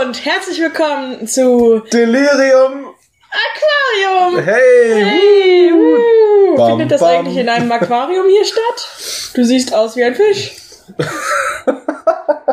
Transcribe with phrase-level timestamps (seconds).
[0.00, 2.86] und herzlich willkommen zu Delirium.
[3.30, 4.42] Aquarium.
[4.42, 5.04] Hey.
[5.04, 6.56] Hey, wuh.
[6.56, 7.10] Bam, Findet das bam.
[7.10, 9.32] eigentlich in einem Aquarium hier statt?
[9.34, 10.52] Du siehst aus wie ein Fisch.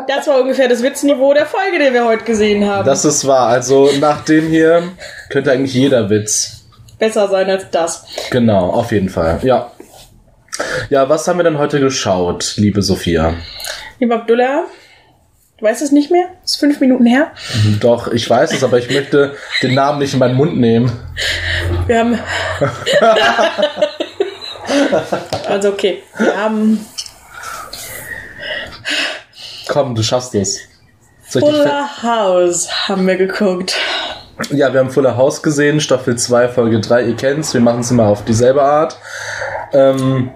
[0.06, 2.86] Das war ungefähr das Witzniveau der Folge, die wir heute gesehen haben.
[2.86, 3.48] Das ist wahr.
[3.48, 4.82] Also nach dem hier
[5.28, 6.64] könnte eigentlich jeder Witz.
[6.98, 8.06] Besser sein als das.
[8.30, 9.40] Genau, auf jeden Fall.
[9.42, 9.70] Ja.
[10.88, 13.34] Ja, was haben wir denn heute geschaut, liebe Sophia?
[13.98, 14.64] Lieber Abdullah,
[15.58, 16.28] du weißt es nicht mehr?
[16.42, 17.32] Das ist fünf Minuten her.
[17.80, 20.92] Doch, ich weiß es, aber ich möchte den Namen nicht in meinen Mund nehmen.
[21.86, 22.18] Wir haben.
[25.48, 26.02] also okay.
[26.18, 26.84] Wir haben
[29.68, 30.60] Komm, du schaffst es.
[31.20, 33.76] Fuller House haben wir geguckt.
[34.50, 37.90] ja, wir haben Fuller House gesehen, Staffel 2, Folge 3, ihr kennt's, wir machen es
[37.90, 38.96] immer auf dieselbe Art.
[39.72, 40.30] Ähm,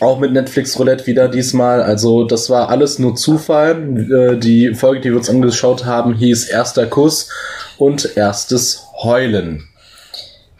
[0.00, 1.82] auch mit Netflix Roulette wieder diesmal.
[1.82, 4.34] Also das war alles nur Zufall.
[4.34, 7.30] Äh, die Folge, die wir uns angeschaut haben, hieß Erster Kuss
[7.78, 9.68] und Erstes Heulen.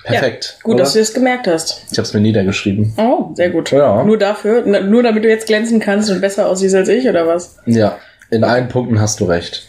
[0.06, 0.54] Perfekt.
[0.58, 0.84] Ja, gut, oder?
[0.84, 1.82] dass du es gemerkt hast.
[1.90, 2.94] Ich habe es mir niedergeschrieben.
[2.96, 3.72] Oh, sehr gut.
[3.72, 4.04] Ja.
[4.04, 7.56] Nur dafür, nur damit du jetzt glänzen kannst und besser aussiehst als ich, oder was?
[7.66, 7.98] Ja,
[8.30, 9.66] in allen Punkten hast du recht.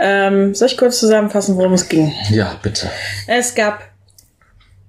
[0.00, 2.12] Ähm, soll ich kurz zusammenfassen, worum es ging?
[2.30, 2.88] Ja, bitte.
[3.26, 3.82] Es gab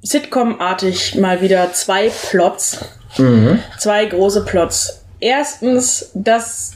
[0.04, 2.78] Sitcom-artig mal wieder zwei Plots.
[3.18, 3.60] Mhm.
[3.78, 5.02] Zwei große Plots.
[5.20, 6.74] Erstens das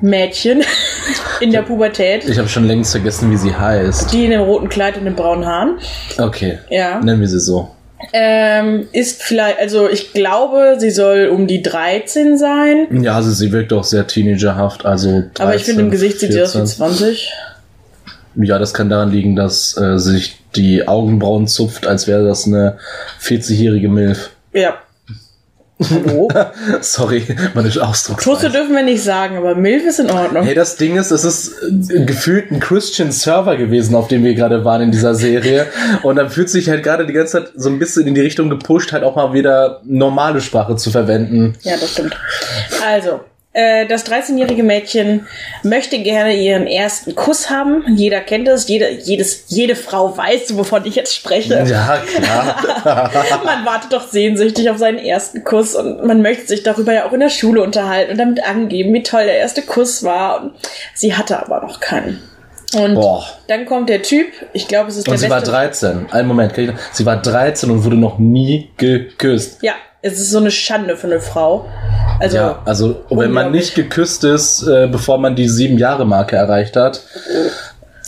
[0.00, 0.62] Mädchen
[1.40, 4.12] in der Pubertät, Ich habe schon längst vergessen, wie sie heißt.
[4.12, 5.78] die in dem roten Kleid und den braunen Haaren.
[6.18, 6.58] Okay.
[6.70, 7.00] Ja.
[7.00, 7.70] Nennen wir sie so.
[8.12, 13.02] Ähm, ist vielleicht, also ich glaube, sie soll um die 13 sein.
[13.02, 14.84] Ja, also sie wirkt auch sehr teenagerhaft.
[14.84, 16.76] Also 13, aber ich finde, im Gesicht sieht sie aus wie 14.
[16.76, 17.32] 20.
[18.36, 22.78] Ja, das kann daran liegen, dass äh, sich die Augenbrauen zupft, als wäre das eine
[23.22, 24.30] 40-jährige Milf.
[24.52, 24.74] Ja.
[25.90, 26.28] Hallo?
[26.80, 28.50] Sorry, meine Tusse Ausdrucksweise.
[28.50, 30.44] dürfen wir nicht sagen, aber Milf ist in Ordnung.
[30.44, 31.52] Hey, das Ding ist, es ist
[31.90, 35.66] äh, gefühlt ein Christian Server gewesen, auf dem wir gerade waren in dieser Serie.
[36.02, 38.50] Und dann fühlt sich halt gerade die ganze Zeit so ein bisschen in die Richtung
[38.50, 41.54] gepusht, halt auch mal wieder normale Sprache zu verwenden.
[41.62, 42.16] Ja, das stimmt.
[42.86, 43.20] Also,
[43.54, 45.26] das 13-jährige Mädchen
[45.62, 47.84] möchte gerne ihren ersten Kuss haben.
[47.94, 51.64] Jeder kennt es, jede, jedes, jede Frau weiß, wovon ich jetzt spreche.
[51.66, 53.10] Ja, klar.
[53.44, 57.12] Man wartet doch sehnsüchtig auf seinen ersten Kuss und man möchte sich darüber ja auch
[57.12, 60.42] in der Schule unterhalten und damit angeben, wie toll der erste Kuss war.
[60.42, 60.52] Und
[60.94, 62.20] sie hatte aber noch keinen.
[62.74, 63.24] Und Boah.
[63.46, 65.52] dann kommt der Typ, ich glaube, es ist Und der sie war beste.
[65.52, 66.06] 13.
[66.10, 66.54] Einen Moment,
[66.92, 69.62] sie war 13 und wurde noch nie geküsst.
[69.62, 71.66] Ja, es ist so eine Schande für eine Frau.
[72.20, 76.36] Also, Ja, also wenn man nicht geküsst ist, äh, bevor man die sieben Jahre Marke
[76.36, 77.00] erreicht hat.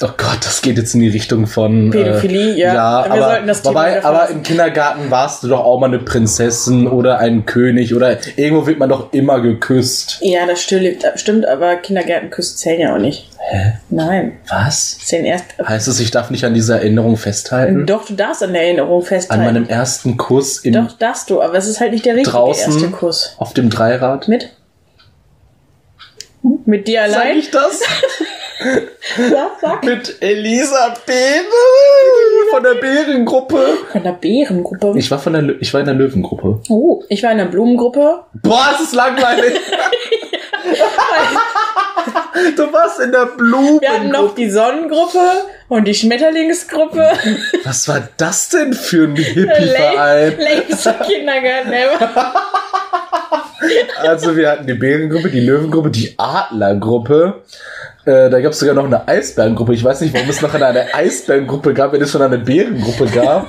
[0.03, 2.75] Oh Gott, das geht jetzt in die Richtung von Pädophilie, ja.
[2.75, 5.87] Ja, Wir aber, sollten das Thema wobei, aber im Kindergarten warst du doch auch mal
[5.87, 10.19] eine Prinzessin oder ein König oder irgendwo wird man doch immer geküsst.
[10.21, 13.31] Ja, das stimmt, stimmt aber Kindergärtenküsse zählen ja auch nicht.
[13.39, 13.73] Hä?
[13.89, 14.99] Nein, Was?
[14.99, 15.45] zählen erst.
[15.67, 17.87] Heißt es, ich darf nicht an dieser Erinnerung festhalten?
[17.87, 19.45] Doch, du darfst an der Erinnerung An festhalten.
[19.45, 22.73] meinem ersten Kuss im Doch, darfst du, aber es ist halt nicht der richtige draußen
[22.75, 23.35] erste Kuss.
[23.39, 24.29] auf dem Dreirad?
[24.29, 24.51] Mit?
[26.67, 27.39] Mit dir Sag allein?
[27.39, 27.81] ich das?
[29.31, 29.85] Sag, sag.
[29.85, 31.45] Mit Elisa Beere
[32.51, 33.79] von der Bärengruppe.
[33.93, 34.95] Von der Bärengruppe.
[34.97, 36.61] Ich war von der Lö- ich war in der Löwengruppe.
[36.69, 38.25] oh, ich war in der Blumengruppe.
[38.43, 39.55] Boah, es ist langweilig.
[42.57, 44.35] du warst in der Wir hatten noch Blumengruppe.
[44.37, 45.21] die Sonnengruppe
[45.69, 47.11] und die Schmetterlingsgruppe.
[47.65, 50.39] Was war das denn für ein Hippie-Verein?
[50.39, 52.35] Längster Kindergarten ever.
[54.01, 57.43] Also wir hatten die Bärengruppe, die Löwengruppe, die Adlergruppe.
[58.05, 59.75] Äh, da gab es sogar noch eine Eisbärengruppe.
[59.75, 63.49] Ich weiß nicht, warum es noch eine Eisbärengruppe gab, wenn es schon eine Bärengruppe gab.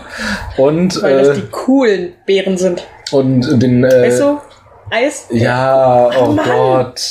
[0.58, 2.84] Und, Weil das äh, die coolen Bären sind.
[3.12, 3.84] und den...
[3.84, 4.40] Äh, Weißt du?
[4.90, 5.28] Eis?
[5.32, 6.46] Ja, oh Mann.
[6.46, 7.02] Gott.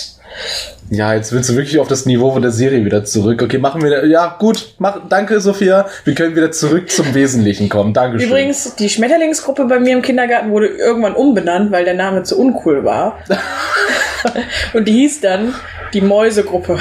[0.90, 3.42] Ja, jetzt willst du wirklich auf das Niveau von der Serie wieder zurück.
[3.42, 4.06] Okay, machen wir.
[4.06, 4.74] Ja, gut.
[4.78, 5.86] Mach, danke, Sophia.
[6.04, 7.92] Wir können wieder zurück zum Wesentlichen kommen.
[7.92, 8.28] Dankeschön.
[8.28, 12.84] Übrigens, die Schmetterlingsgruppe bei mir im Kindergarten wurde irgendwann umbenannt, weil der Name zu uncool
[12.84, 13.18] war.
[14.74, 15.54] Und die hieß dann
[15.92, 16.78] die Mäusegruppe.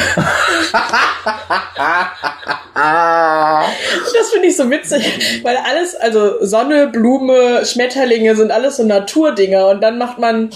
[2.74, 9.68] Das finde ich so witzig, weil alles, also Sonne, Blume, Schmetterlinge sind alles so Naturdinger
[9.68, 10.50] und dann macht man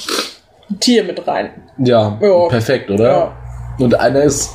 [0.70, 1.50] ein Tier mit rein.
[1.78, 2.48] Ja, Ja.
[2.48, 3.10] perfekt, oder?
[3.12, 3.32] Ja.
[3.80, 4.52] Und einer ist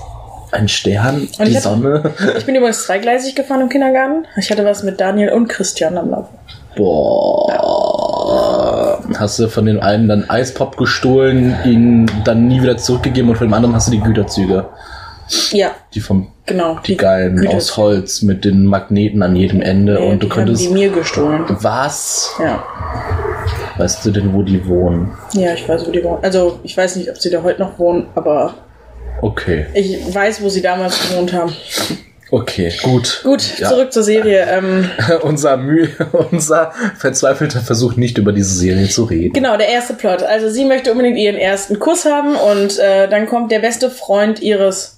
[0.53, 2.13] ein Stern, Und die ich Sonne.
[2.39, 4.27] Ich bin übrigens zweigleisig gefahren im Kindergarten.
[4.37, 6.35] Ich hatte was mit Daniel und Christian am Laufen.
[6.77, 7.51] Boah.
[9.19, 13.47] Hast du von dem einen dann Eispop gestohlen, ihn dann nie wieder zurückgegeben und von
[13.49, 14.67] dem anderen hast du die Güterzüge.
[15.53, 16.79] Ja, Die vom genau.
[16.87, 17.57] die geilen Güterzüge.
[17.57, 20.67] aus Holz mit den Magneten an jedem Ende Nee, und du die könntest.
[20.67, 21.45] haben die mir gestohlen.
[21.49, 22.35] Was?
[22.41, 22.63] Ja.
[23.77, 25.13] Weißt du denn, wo die wohnen?
[25.33, 26.23] Ja, ich weiß, wo die wohnen.
[26.23, 28.55] Also, ich weiß nicht, ob sie da heute noch wohnen, aber
[29.21, 29.67] Okay.
[29.75, 31.53] ich weiß, wo sie damals gewohnt haben.
[32.31, 33.21] Okay, gut.
[33.23, 33.69] Gut, Ja.
[33.69, 34.47] zurück zur Serie.
[34.51, 34.89] Ähm,
[35.23, 35.89] unser, Mühe,
[36.31, 39.33] unser verzweifelter Versuch, nicht über diese Serie zu reden.
[39.35, 40.23] genau, der erste Plot.
[40.23, 44.41] Also sie möchte unbedingt ihren ersten Kuss haben und äh, dann kommt der beste Freund
[44.41, 44.94] ihres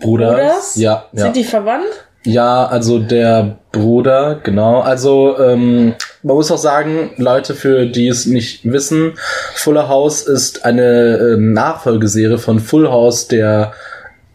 [0.00, 0.32] Bruder.
[0.32, 0.76] Bruders.
[0.76, 1.22] Ja, ja.
[1.24, 1.86] Sind die verwandt?
[2.24, 4.80] Ja, also der Bruder, genau.
[4.80, 5.94] Also ähm,
[6.24, 9.14] man muss auch sagen, Leute, für die es nicht wissen,
[9.54, 13.72] Fuller House ist eine ähm, Nachfolgeserie von Full House, der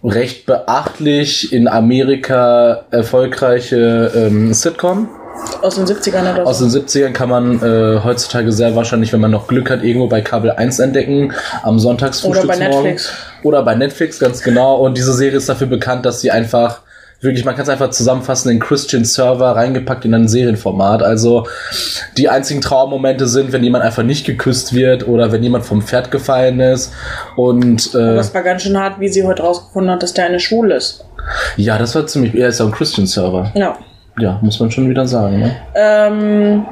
[0.03, 5.09] recht beachtlich in Amerika erfolgreiche ähm, Sitcom.
[5.61, 6.65] Aus den 70ern oder Aus so.
[6.67, 10.21] den 70ern kann man äh, heutzutage sehr wahrscheinlich, wenn man noch Glück hat, irgendwo bei
[10.21, 11.33] Kabel 1 entdecken,
[11.63, 12.67] am Sonntagsfrühstücksmorgen.
[12.67, 13.13] Oder bei Netflix.
[13.43, 14.75] Oder bei Netflix, ganz genau.
[14.77, 16.81] Und diese Serie ist dafür bekannt, dass sie einfach,
[17.21, 21.03] wirklich, man kann es einfach zusammenfassen, in Christian Server reingepackt in ein Serienformat.
[21.03, 21.45] Also
[22.17, 26.09] die einzigen Trauermomente sind, wenn jemand einfach nicht geküsst wird oder wenn jemand vom Pferd
[26.09, 26.91] gefallen ist.
[27.35, 30.39] Und äh, Das war ganz schön hart, wie sie heute rausgefunden hat, dass der eine
[30.39, 31.05] schwul ist.
[31.57, 33.51] ja, das war ziemlich, er ist ja ein Christian Server.
[33.53, 33.77] Ja.
[34.21, 35.39] Ja, muss man schon wieder sagen.
[35.39, 35.55] Ne?
[35.75, 36.65] Ähm,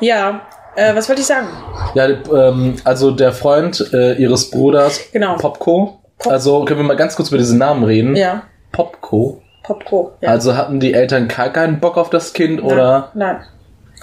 [0.00, 0.42] ja,
[0.76, 1.48] äh, was wollte ich sagen?
[1.94, 5.36] Ja, ähm, also der Freund äh, ihres Bruders, Genau.
[5.36, 5.98] Popco.
[6.18, 8.14] Pop- Also können wir mal ganz kurz über diesen Namen reden.
[8.16, 9.40] Ja, Popco.
[9.64, 10.12] Popco.
[10.20, 10.30] Ja.
[10.30, 13.10] Also hatten die Eltern gar keinen Bock auf das Kind oder?
[13.14, 13.38] Nein.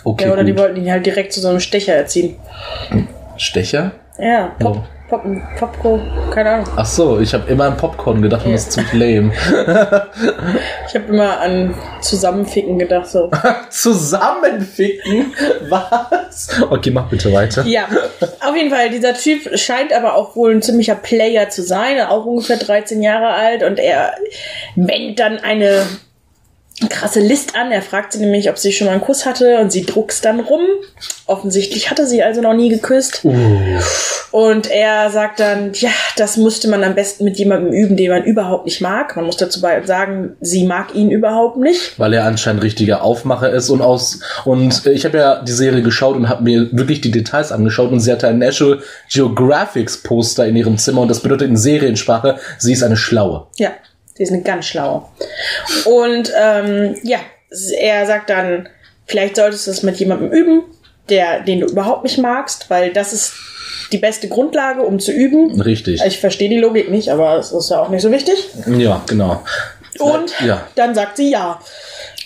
[0.04, 0.62] Okay, Ja, oder die gut.
[0.62, 2.36] wollten ihn halt direkt zu so einem Stecher erziehen.
[3.38, 3.92] Stecher?
[4.18, 5.18] Ja, Pop, Oh.
[5.18, 5.24] Pop,
[5.58, 6.00] Popco,
[6.32, 6.68] keine Ahnung.
[6.76, 9.32] Ach so, ich habe immer an Popcorn gedacht und das ist ziemlich lame.
[10.88, 13.08] Ich habe immer an Zusammenficken gedacht.
[13.08, 13.30] So.
[13.70, 15.34] Zusammenficken?
[15.70, 16.50] Was?
[16.68, 17.64] Okay, mach bitte weiter.
[17.66, 17.88] Ja,
[18.48, 22.26] auf jeden Fall, dieser Typ scheint aber auch wohl ein ziemlicher Player zu sein, auch
[22.26, 24.16] ungefähr 13 Jahre alt und er
[24.76, 25.84] wendet dann eine
[26.88, 27.72] krasse List an.
[27.72, 30.40] Er fragt sie nämlich, ob sie schon mal einen Kuss hatte und sie druckst dann
[30.40, 30.62] rum.
[31.26, 33.26] Offensichtlich hatte sie also noch nie geküsst.
[34.32, 38.24] Und er sagt dann, ja, das müsste man am besten mit jemandem üben, den man
[38.24, 39.16] überhaupt nicht mag.
[39.16, 41.98] Man muss dazu sagen, sie mag ihn überhaupt nicht.
[41.98, 45.82] Weil er anscheinend richtiger Aufmacher ist und aus und äh, ich habe ja die Serie
[45.82, 48.80] geschaut und habe mir wirklich die Details angeschaut und sie hatte ein National
[49.12, 53.48] Geographics Poster in ihrem Zimmer und das bedeutet in Seriensprache, sie ist eine Schlaue.
[53.58, 53.72] Ja,
[54.20, 55.06] sie ist eine ganz schlaue.
[55.86, 57.20] Und ähm, ja,
[57.80, 58.68] er sagt dann,
[59.08, 60.64] vielleicht solltest du es mit jemandem üben,
[61.08, 63.34] der, den du überhaupt nicht magst, weil das ist
[63.94, 65.60] die beste Grundlage, um zu üben.
[65.62, 66.04] Richtig.
[66.06, 68.50] Ich verstehe die Logik nicht, aber es ist ja auch nicht so wichtig.
[68.68, 69.42] Ja, genau.
[70.00, 71.60] Und ja, dann sagt sie ja.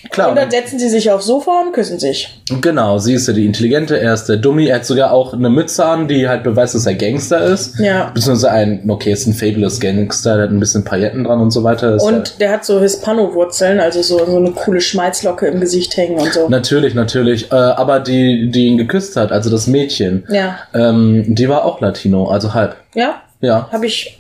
[0.10, 0.30] Klar.
[0.30, 2.42] Und dann setzen sie sich aufs Sofa und küssen sich.
[2.62, 5.50] Genau, sie ist ja die Intelligente, er ist der Dummy, er hat sogar auch eine
[5.50, 7.80] Mütze an, die halt beweist, dass er Gangster ist.
[7.80, 8.12] Ja.
[8.14, 11.64] Beziehungsweise ein, okay, ist ein Fabulous Gangster, der hat ein bisschen Pailletten dran und so
[11.64, 11.96] weiter.
[11.96, 16.20] Ist Und der hat so Hispano-Wurzeln, also so, so eine coole Schmalzlocke im Gesicht hängen
[16.20, 16.50] und so.
[16.50, 17.52] natürlich, natürlich.
[17.52, 20.58] Äh, aber die, die ihn geküsst hat, also das Mädchen, Ja.
[20.74, 22.76] ähm, die war auch Latino, also halb.
[22.96, 23.70] Ja, Ja.
[23.72, 24.20] habe ich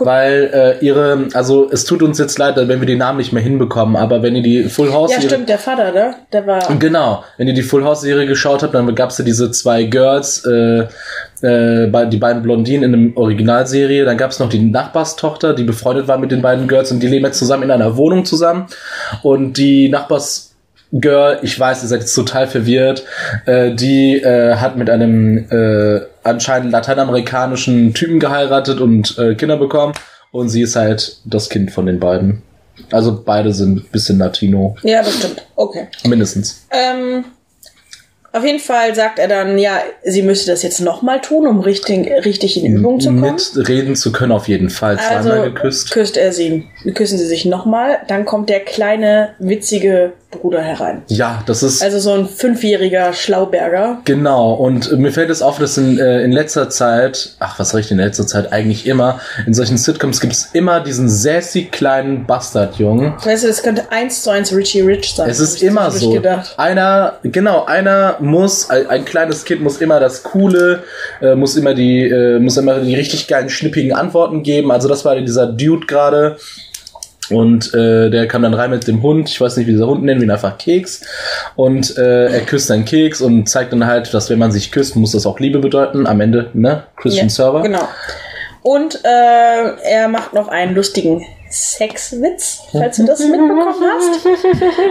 [0.00, 3.42] Weil äh, ihre, also es tut uns jetzt leid, wenn wir die Namen nicht mehr
[3.42, 6.14] hinbekommen, aber wenn ihr die Full House Ja, stimmt, der Vater, ne?
[6.32, 6.60] Der war.
[6.78, 10.44] Genau, wenn ihr die Full House Serie geschaut habt, dann gab's ja diese zwei Girls,
[10.44, 10.86] äh,
[11.42, 14.04] äh, die beiden Blondinen in der Originalserie.
[14.04, 17.24] Dann gab's noch die Nachbarstochter, die befreundet war mit den beiden Girls und die leben
[17.24, 18.66] jetzt zusammen in einer Wohnung zusammen.
[19.22, 20.52] Und die Nachbars
[20.92, 23.04] Girl, ich weiß, ihr seid jetzt total verwirrt,
[23.46, 29.92] äh, die äh, hat mit einem äh, anscheinend lateinamerikanischen Typen geheiratet und äh, Kinder bekommen.
[30.30, 32.42] Und sie ist halt das Kind von den beiden.
[32.90, 35.42] Also beide sind ein bisschen Latino, Ja, das stimmt.
[35.56, 35.88] Okay.
[36.06, 36.66] mindestens.
[36.70, 37.24] Ähm,
[38.32, 42.10] auf jeden Fall sagt er dann, ja, sie müsste das jetzt nochmal tun, um richtig,
[42.24, 43.36] richtig in Übung zu kommen.
[43.54, 44.96] Mitreden zu können, auf jeden Fall.
[44.96, 45.90] Zweimal Also geküsst.
[45.90, 46.64] küsst er sie.
[46.94, 47.98] Küssen sie sich nochmal.
[48.08, 51.02] Dann kommt der kleine, witzige Bruder herein.
[51.08, 54.00] Ja, das ist Also so ein fünfjähriger Schlauberger.
[54.04, 54.54] genau.
[54.54, 57.98] Und mir fällt es auf, dass in, äh, in letzter Zeit, ach, was recht in
[57.98, 63.14] letzter Zeit eigentlich immer, in solchen Sitcoms gibt es immer diesen sassy kleinen Bastardjungen.
[63.24, 65.28] Weißt du, das könnte eins zu eins Richie Rich sein.
[65.28, 66.12] Es ist ich immer so.
[66.12, 66.54] Gedacht.
[66.56, 70.82] Einer, genau, einer muss, ein, ein kleines Kind muss immer das Coole,
[71.20, 74.70] äh, muss immer die, äh, muss immer die richtig geilen, schnippigen Antworten geben.
[74.70, 76.36] Also das war dieser Dude gerade.
[77.32, 80.02] Und äh, der kam dann rein mit dem Hund, ich weiß nicht, wie dieser Hund
[80.02, 81.02] nennen, wie ihn einfach Keks.
[81.56, 84.96] Und äh, er küsst einen Keks und zeigt dann halt, dass wenn man sich küsst,
[84.96, 86.06] muss das auch Liebe bedeuten.
[86.06, 86.84] Am Ende, ne?
[86.96, 87.62] Christian Ja, Server.
[87.62, 87.88] Genau.
[88.62, 94.26] Und äh, er macht noch einen lustigen Sexwitz, falls du das mitbekommen hast.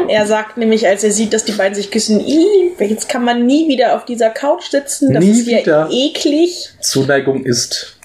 [0.09, 3.45] Er sagt nämlich, als er sieht, dass die beiden sich küssen, "Ih, jetzt kann man
[3.45, 5.13] nie wieder auf dieser Couch sitzen.
[5.13, 5.89] Das Nie ist ja wieder.
[5.91, 6.69] eklig.
[6.81, 7.95] Zuneigung ist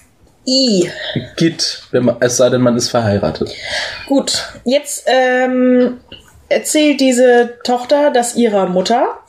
[0.47, 0.89] I.
[1.35, 3.51] Git, wenn man, es sei denn, man ist verheiratet.
[4.07, 5.99] Gut, jetzt ähm,
[6.49, 9.19] erzählt diese Tochter das ihrer Mutter.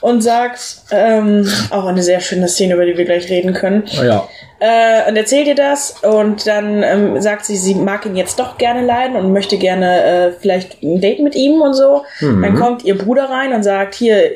[0.00, 3.84] und sagt, ähm, auch eine sehr schöne Szene, über die wir gleich reden können.
[4.04, 4.28] Ja.
[4.58, 8.58] Äh, und erzählt ihr das und dann ähm, sagt sie, sie mag ihn jetzt doch
[8.58, 12.04] gerne leiden und möchte gerne äh, vielleicht ein Date mit ihm und so.
[12.20, 14.28] Dann kommt ihr Bruder rein und sagt, hier,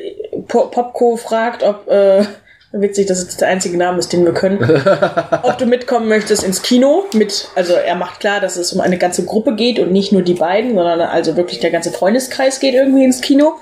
[0.47, 2.23] Po- Popco fragt, ob, äh,
[2.71, 4.59] witzig, dass es der einzige Name ist, den wir können,
[5.43, 8.97] ob du mitkommen möchtest ins Kino mit, also er macht klar, dass es um eine
[8.97, 12.73] ganze Gruppe geht und nicht nur die beiden, sondern also wirklich der ganze Freundeskreis geht
[12.73, 13.55] irgendwie ins Kino.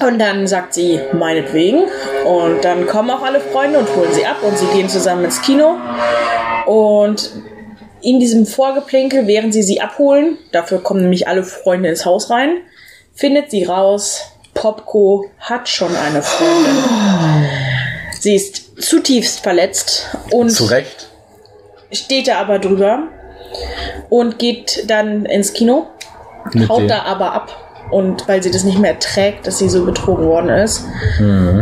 [0.00, 1.84] Und dann sagt sie, meinetwegen.
[2.24, 5.42] Und dann kommen auch alle Freunde und holen sie ab und sie gehen zusammen ins
[5.42, 5.76] Kino.
[6.66, 7.30] Und
[8.00, 12.58] in diesem Vorgeplänkel, während sie sie abholen, dafür kommen nämlich alle Freunde ins Haus rein,
[13.14, 14.22] findet sie raus,
[14.54, 17.62] Popco hat schon eine Freundin.
[18.22, 21.08] Sie ist zutiefst verletzt und Zu Recht.
[21.90, 23.08] steht da aber drüber
[24.10, 25.86] und geht dann ins Kino,
[26.52, 27.58] Mit haut dem- da aber ab.
[27.90, 30.84] Und weil sie das nicht mehr trägt, dass sie so betrogen worden ist.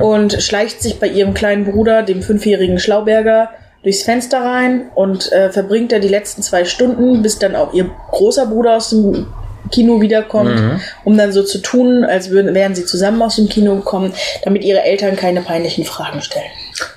[0.02, 3.48] Und schleicht sich bei ihrem kleinen Bruder, dem fünfjährigen Schlauberger,
[3.82, 7.90] durchs Fenster rein und äh, verbringt da die letzten zwei Stunden, bis dann auch ihr
[8.10, 9.26] großer Bruder aus dem
[9.70, 10.60] Kino wiederkommt,
[11.04, 14.12] um dann so zu tun, als würden, wären sie zusammen aus dem Kino gekommen,
[14.44, 16.50] damit ihre Eltern keine peinlichen Fragen stellen.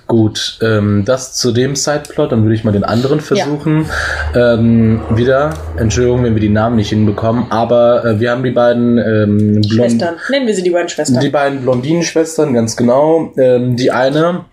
[0.08, 3.86] Gut, ähm, das zu dem Sideplot, dann würde ich mal den anderen versuchen.
[4.36, 8.98] Ähm, wieder, Entschuldigung, wenn wir die Namen nicht hinbekommen, aber äh, wir haben die beiden
[8.98, 10.16] ähm, Blond Schwestern.
[10.30, 11.20] Nennen wir sie die beiden Schwestern.
[11.22, 13.32] die beiden Blondinenschwestern, ganz genau.
[13.38, 14.46] Ähm, die eine,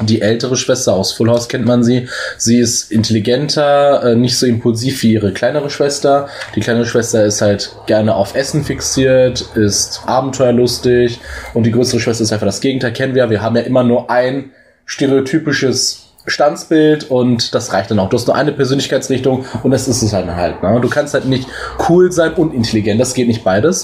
[0.00, 2.08] die ältere Schwester aus Full House kennt man sie.
[2.36, 6.28] Sie ist intelligenter, äh, nicht so impulsiv wie ihre kleinere Schwester.
[6.54, 11.20] Die kleine Schwester ist halt gerne auf Essen fixiert, ist abenteuerlustig
[11.54, 13.28] und die größere Schwester ist einfach das Gegenteil, kennen wir.
[13.30, 14.52] Wir haben ja immer nur ein
[14.86, 18.08] stereotypisches Standsbild und das reicht dann auch.
[18.08, 20.62] Du hast nur eine Persönlichkeitsrichtung und das ist es halt halt.
[20.62, 20.78] Ne?
[20.80, 21.48] Du kannst halt nicht
[21.88, 23.82] cool sein und intelligent, das geht nicht beides.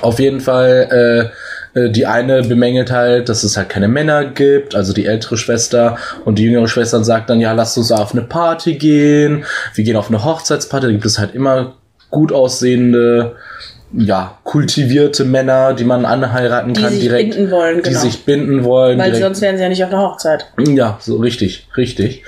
[0.00, 1.45] Auf jeden Fall, äh,
[1.76, 5.98] die eine bemängelt halt, dass es halt keine Männer gibt, also die ältere Schwester.
[6.24, 9.96] Und die jüngere Schwester sagt dann, ja, lass uns auf eine Party gehen, wir gehen
[9.96, 11.74] auf eine Hochzeitsparty, da gibt es halt immer
[12.10, 13.36] gut aussehende,
[13.98, 18.00] ja, kultivierte Männer, die man anheiraten Die kann sich direkt, binden wollen, die genau.
[18.00, 20.46] sich binden wollen, Weil direkt sonst wären sie ja nicht auf einer Hochzeit.
[20.58, 22.22] ja, so richtig, richtig.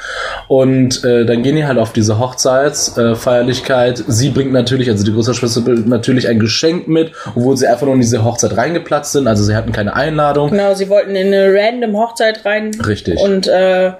[0.48, 4.00] Und äh, dann gehen die halt auf diese Hochzeitsfeierlichkeit.
[4.00, 7.66] Äh, sie bringt natürlich, also die größere Schwester bringt natürlich ein Geschenk mit, obwohl sie
[7.66, 9.26] einfach nur in diese Hochzeit reingeplatzt sind.
[9.28, 10.50] Also sie hatten keine Einladung.
[10.50, 12.70] Genau, sie wollten in eine random Hochzeit rein.
[12.80, 13.18] Richtig.
[13.20, 13.92] Und äh,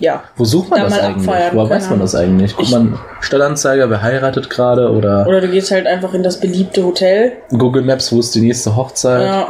[0.00, 0.24] ja.
[0.36, 1.26] Wo sucht man Da das eigentlich?
[1.26, 2.56] keine weiß man das eigentlich?
[2.56, 6.84] Guckt man Stellanzeiger, wer heiratet gerade oder Oder du gehst halt einfach in das beliebte
[6.84, 7.32] Hotel.
[7.50, 9.22] Google Maps, wo ist die nächste Hochzeit?
[9.26, 9.48] Ja.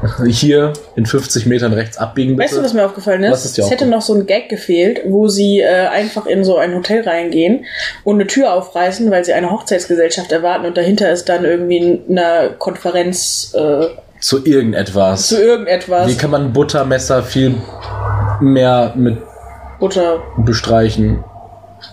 [0.28, 2.50] Hier in 50 Metern rechts abbiegen bitte.
[2.50, 3.44] Weißt du, was mir aufgefallen ist?
[3.44, 6.72] Ist es hätte noch so ein Gag gefehlt, wo sie äh, einfach in so ein
[6.76, 7.64] Hotel reingehen
[8.04, 12.50] und eine Tür aufreißen, weil sie eine Hochzeitsgesellschaft erwarten und dahinter ist dann irgendwie eine
[12.58, 13.86] Konferenz äh,
[14.20, 15.26] Zu irgendetwas.
[15.28, 16.06] zu irgendetwas.
[16.08, 17.56] Wie kann man Buttermesser viel
[18.40, 19.16] mehr mit
[19.78, 21.24] Butter, bestreichen?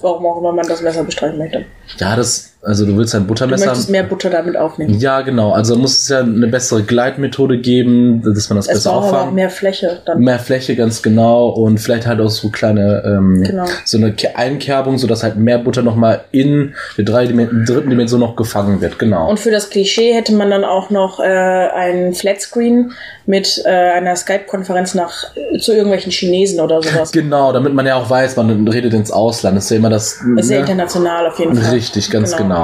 [0.01, 1.65] warum auch immer man das Messer bestreichen möchte.
[1.97, 3.67] Ja, das, also du willst ein Du Buttermesser.
[3.67, 4.99] möchtest mehr Butter damit aufnehmen.
[4.99, 5.51] ja, genau.
[5.53, 9.03] Also muss es ja eine bessere Gleitmethode geben, dass man das Es besser aber auch
[9.13, 9.35] auffangen.
[9.35, 10.19] mehr Fläche dann.
[10.19, 11.49] Mehr Fläche, ganz genau.
[11.49, 13.65] Und vielleicht halt auch so kleine, ähm, Genau.
[13.85, 18.19] so eine Ke- Einkerbung, sodass halt mehr Butter nochmal in der drei Dimen dritten Dimension
[18.19, 18.97] noch gefangen wird.
[18.99, 19.29] Genau.
[19.29, 22.91] Und für das Klischee hätte man dann auch noch äh, einen Flatscreen
[23.27, 25.25] mit äh, einer Skype-Konferenz nach
[25.59, 27.11] zu irgendwelchen Chinesen oder sowas.
[27.11, 29.57] genau, damit man ja auch weiß, man redet ins Ausland.
[29.57, 30.19] Das ist ja immer das.
[30.37, 30.57] Ist ne?
[30.57, 31.73] international auf jeden Fall.
[31.73, 32.54] Richtig, ganz genau.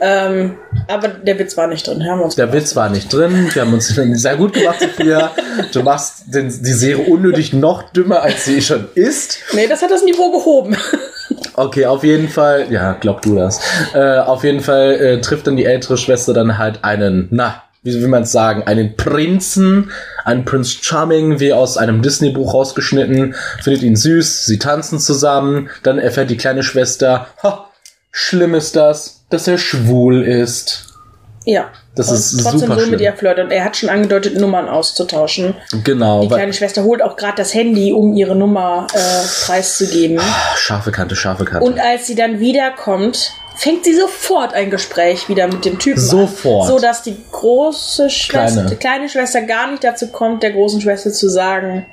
[0.00, 0.56] Ähm,
[0.88, 3.48] aber der Witz war nicht drin, haben uns Der Witz war nicht drin.
[3.52, 5.30] Wir haben uns sehr gut gemacht, Sophia.
[5.72, 9.38] Du machst den, die Serie unnötig noch dümmer, als sie schon ist.
[9.52, 10.76] Nee, das hat das Niveau gehoben.
[11.54, 13.60] Okay, auf jeden Fall, ja, glaub du das.
[13.94, 17.94] Äh, auf jeden Fall äh, trifft dann die ältere Schwester dann halt einen, na, wie
[18.00, 19.90] will man es sagen, einen Prinzen,
[20.24, 25.98] einen Prince Charming, wie aus einem Disney-Buch rausgeschnitten, findet ihn süß, sie tanzen zusammen, dann
[25.98, 27.70] erfährt die kleine Schwester, ha,
[28.10, 30.86] schlimm ist das, dass er schwul ist.
[31.44, 31.70] ja.
[31.96, 32.90] Das und ist trotzdem super so schlimm.
[32.92, 33.46] mit ihr flirtet.
[33.46, 35.54] Und er hat schon angedeutet, Nummern auszutauschen.
[35.82, 38.98] Genau, Die kleine Schwester holt auch gerade das Handy, um ihre Nummer äh,
[39.44, 40.20] preiszugeben.
[40.56, 41.66] scharfe Kante, scharfe Kante.
[41.66, 46.62] Und als sie dann wiederkommt, fängt sie sofort ein Gespräch wieder mit dem Typen Sofort.
[46.62, 46.68] an.
[46.68, 48.70] So dass die große Schwester, Kleine.
[48.70, 51.86] die kleine Schwester gar nicht dazu kommt, der großen Schwester zu sagen,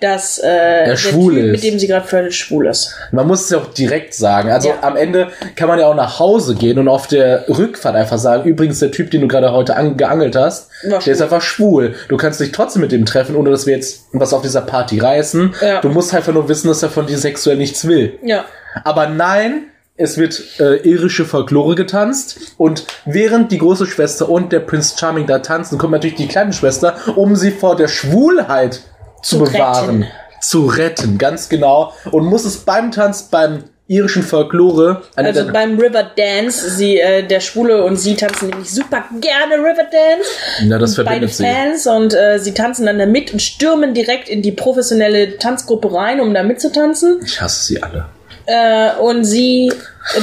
[0.00, 1.52] dass äh, der schwul Typ, ist.
[1.52, 2.94] mit dem sie gerade flirtet, schwul ist.
[3.12, 4.50] Man muss es ja auch direkt sagen.
[4.50, 4.74] Also Ja.
[4.82, 8.44] am Ende kann man ja auch nach Hause gehen und auf der Rückfahrt einfach sagen,
[8.44, 11.94] übrigens der Typ, den du gerade heute an geangelt hast, der ist einfach schwul.
[12.08, 14.98] Du kannst dich trotzdem mit dem treffen, ohne dass wir jetzt was auf dieser Party
[14.98, 15.54] reißen.
[15.62, 15.80] Ja.
[15.80, 18.18] Du musst einfach nur wissen, dass er von dir sexuell nichts will.
[18.22, 18.44] Ja.
[18.84, 19.64] Aber nein,
[19.96, 25.26] es wird äh, irische Folklore getanzt und während die große Schwester und der Prince Charming
[25.26, 28.80] da tanzen, kommt natürlich die kleine Schwester, um sie vor der Schwulheit
[29.26, 30.12] zu, Zu bewahren, retten.
[30.40, 31.92] zu retten, ganz genau.
[32.10, 37.38] Und muss es beim Tanz, beim irischen Folklore, Also beim River Dance, sie, äh, der
[37.40, 40.28] Schwule und sie tanzen nämlich super gerne River Dance.
[40.68, 41.44] ja, das verbindet sie.
[41.44, 45.92] Fans und äh, sie tanzen dann da mit und stürmen direkt in die professionelle Tanzgruppe
[45.94, 47.20] rein, um da mitzutanzen.
[47.24, 48.06] Ich hasse sie alle.
[48.46, 49.72] Äh, und sie,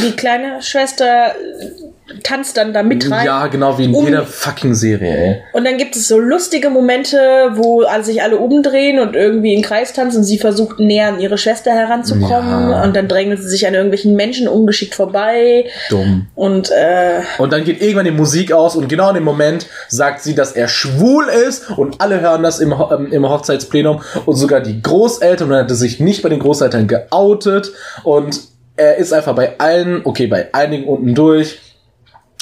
[0.02, 3.26] die kleine Schwester, äh, tanzt dann da mit rein.
[3.26, 5.42] Ja, genau wie in Um- jeder fucking Serie, ey.
[5.54, 7.18] Und dann gibt es so lustige Momente,
[7.56, 11.38] wo sich alle umdrehen und irgendwie im Kreis tanzen und sie versucht näher an ihre
[11.38, 12.84] Schwester heranzukommen Ja.
[12.84, 16.28] und dann drängelt sie sich an irgendwelchen Menschen ungeschickt vorbei Dumm.
[16.36, 20.22] und äh, Und dann geht irgendwann die Musik aus und genau in dem Moment sagt
[20.22, 24.60] sie, dass er schwul ist und alle hören das im, ähm, im Hochzeitsplenum und sogar
[24.60, 27.72] die Großeltern und er hatte sich nicht bei den Großeltern geoutet
[28.04, 28.40] und
[28.76, 31.60] er ist einfach bei allen, okay, bei einigen unten durch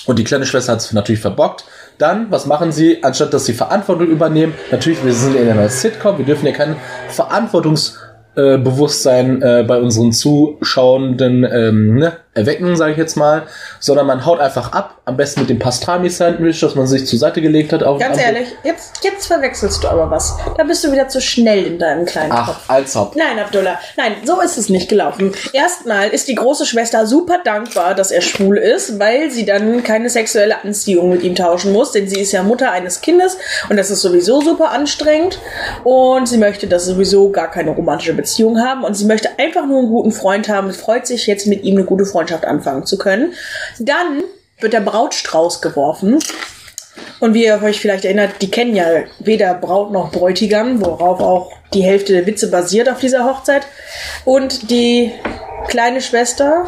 [0.05, 1.65] und die kleine Schwester hat es natürlich verbockt.
[1.97, 4.53] Dann, was machen sie, anstatt dass sie Verantwortung übernehmen?
[4.71, 6.75] Natürlich, wir sind in einer Sitcom, wir dürfen ja kein
[7.09, 13.43] Verantwortungsbewusstsein äh, bei unseren Zuschauenden ähm, ne, erwecken, sage ich jetzt mal,
[13.79, 17.41] sondern man haut einfach ab, am besten mit dem Pastrami-Sandwich, das man sich zur Seite
[17.41, 17.83] gelegt hat.
[17.83, 20.37] Auf, ganz ehrlich, jetzt, jetzt verwechselst du aber was.
[20.57, 22.69] Da bist du wieder zu schnell in deinem kleinen Ach, Kopf.
[22.69, 23.15] als ob.
[23.17, 25.33] Nein, Abdullah, nein, so ist es nicht gelaufen.
[25.51, 30.09] Erstmal ist die große Schwester super dankbar, dass er schwul ist, weil sie dann keine
[30.09, 33.37] sexuelle Anziehung mit ihm tauschen muss, denn sie ist ja Mutter eines Kindes
[33.69, 35.39] und das ist sowieso super anstrengend
[35.83, 39.79] und sie möchte das sowieso gar keine romantische Beziehung haben und sie möchte einfach nur
[39.79, 42.97] einen guten Freund haben und freut sich jetzt mit ihm eine gute Freundschaft anfangen zu
[42.97, 43.33] können.
[43.79, 44.23] Dann
[44.59, 46.19] wird der Brautstrauß geworfen
[47.19, 48.85] und wie ihr euch vielleicht erinnert, die kennen ja
[49.19, 53.63] weder Braut noch Bräutigam, worauf auch die Hälfte der Witze basiert auf dieser Hochzeit.
[54.23, 55.11] Und die
[55.67, 56.65] kleine Schwester,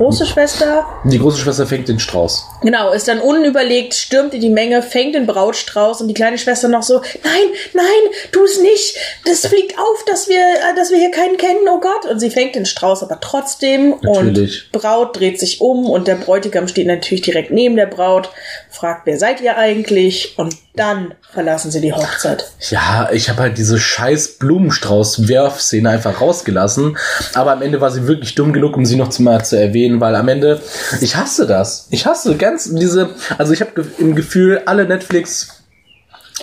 [0.00, 2.46] große Schwester, Die große Schwester fängt den Strauß.
[2.62, 6.68] genau, ist dann unüberlegt, stürmt in die Menge, fängt den Brautstrauß und die kleine Schwester
[6.68, 7.84] noch so, nein, nein,
[8.32, 11.80] tu es nicht, das fliegt auf, dass wir, äh, dass wir hier keinen kennen, oh
[11.80, 12.10] Gott.
[12.10, 14.64] Und sie fängt den Strauß aber trotzdem Natürlich.
[14.72, 18.30] und Braut dreht sich um und der Bräutigam steht natürlich direkt neben der Braut,
[18.70, 20.38] fragt, wer seid ihr eigentlich?
[20.38, 22.50] Und dann verlassen sie die Hochzeit.
[22.70, 26.96] Ja, ich habe halt diese scheiß Blumenstrauß-Werf-Szene einfach rausgelassen.
[27.34, 30.00] Aber am Ende war sie wirklich dumm genug, um sie noch zu mal zu erwähnen,
[30.00, 30.60] weil am Ende,
[31.02, 31.86] ich hasse das.
[31.90, 35.62] Ich hasse ganz diese, also ich habe im Gefühl, alle Netflix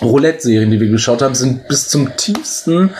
[0.00, 2.94] Roulette-Serien, die wir geschaut haben, sind bis zum tiefsten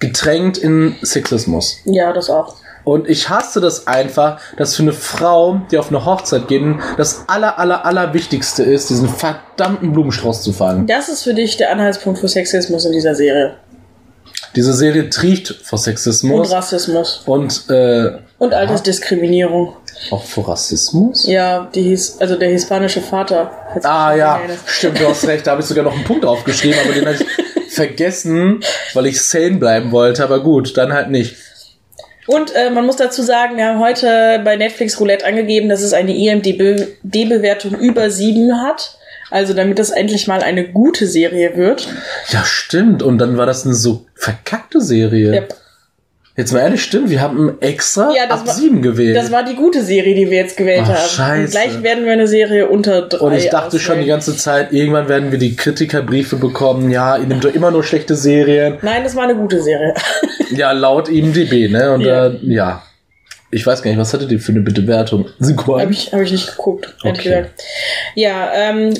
[0.00, 1.76] getränkt in Sexismus.
[1.84, 2.56] Ja, das auch.
[2.84, 6.62] Und ich hasse das einfach, dass für eine Frau, die auf eine Hochzeit geht,
[6.96, 10.86] das aller, aller, aller Wichtigste ist, diesen verdammten Blumenstrauß zu fangen.
[10.88, 13.54] Das ist für dich der Anhaltspunkt für Sexismus in dieser Serie.
[14.56, 17.22] Diese Serie trieft vor Und Sexismus Rassismus.
[17.24, 19.76] und äh, Und Altersdiskriminierung.
[20.10, 21.26] auch vor Rassismus.
[21.26, 23.50] Ja, die hieß, also der hispanische Vater.
[23.84, 24.58] Ah ja, erinnert.
[24.66, 25.46] stimmt, du hast recht.
[25.46, 28.60] Da habe ich sogar noch einen Punkt aufgeschrieben, aber den habe ich vergessen,
[28.92, 30.22] weil ich sane bleiben wollte.
[30.24, 31.36] Aber gut, dann halt nicht.
[32.26, 35.92] Und äh, man muss dazu sagen, wir haben heute bei Netflix Roulette angegeben, dass es
[35.92, 38.96] eine IMDb-Bewertung über sieben hat.
[39.30, 41.88] Also damit das endlich mal eine gute Serie wird.
[42.28, 43.02] Ja, stimmt.
[43.02, 45.32] Und dann war das eine so verkackte Serie.
[45.32, 45.54] Yep.
[46.36, 47.10] Jetzt mal ehrlich, stimmt.
[47.10, 49.16] Wir haben extra Ja, das ab war- sieben gewählt.
[49.16, 51.08] Das war die gute Serie, die wir jetzt gewählt Ach, haben.
[51.08, 51.44] scheiße.
[51.44, 53.18] Und gleich werden wir eine Serie unter drei.
[53.26, 54.08] Und ich dachte schon die auswählen.
[54.08, 56.90] ganze Zeit, irgendwann werden wir die Kritikerbriefe bekommen.
[56.90, 58.78] Ja, ihr nehmt doch immer nur schlechte Serien.
[58.82, 59.94] Nein, das war eine gute Serie.
[60.56, 61.92] Ja, laut IMDb, ne?
[61.92, 62.26] Und Ja.
[62.26, 62.82] Äh, ja.
[63.54, 65.26] Ich weiß gar nicht, was hattet ihr für eine Bewertung?
[65.82, 67.46] Habe ich, hab ich nicht geguckt, Okay.
[68.14, 68.94] Ja, ähm,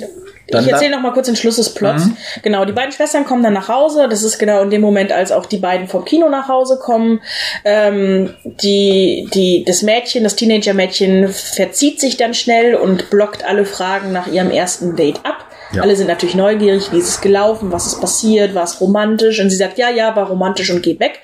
[0.49, 2.09] Dann ich erzähle noch mal kurz den Schluss des Plots.
[2.43, 4.09] Genau, die beiden Schwestern kommen dann nach Hause.
[4.11, 7.23] Das ist genau in dem Moment, als auch die beiden vom Kino nach Hause kommen.
[7.65, 14.13] Ähm, die, die, das Mädchen, das Teenager-Mädchen verzieht sich dann schnell und blockt alle Fragen
[14.13, 15.42] nach ihrem ersten Date ab.
[15.73, 15.83] Ja.
[15.83, 19.41] Alle sind natürlich neugierig, wie ist es gelaufen, was ist passiert, war es romantisch?
[19.41, 21.21] Und sie sagt, ja, ja, war romantisch und geht weg.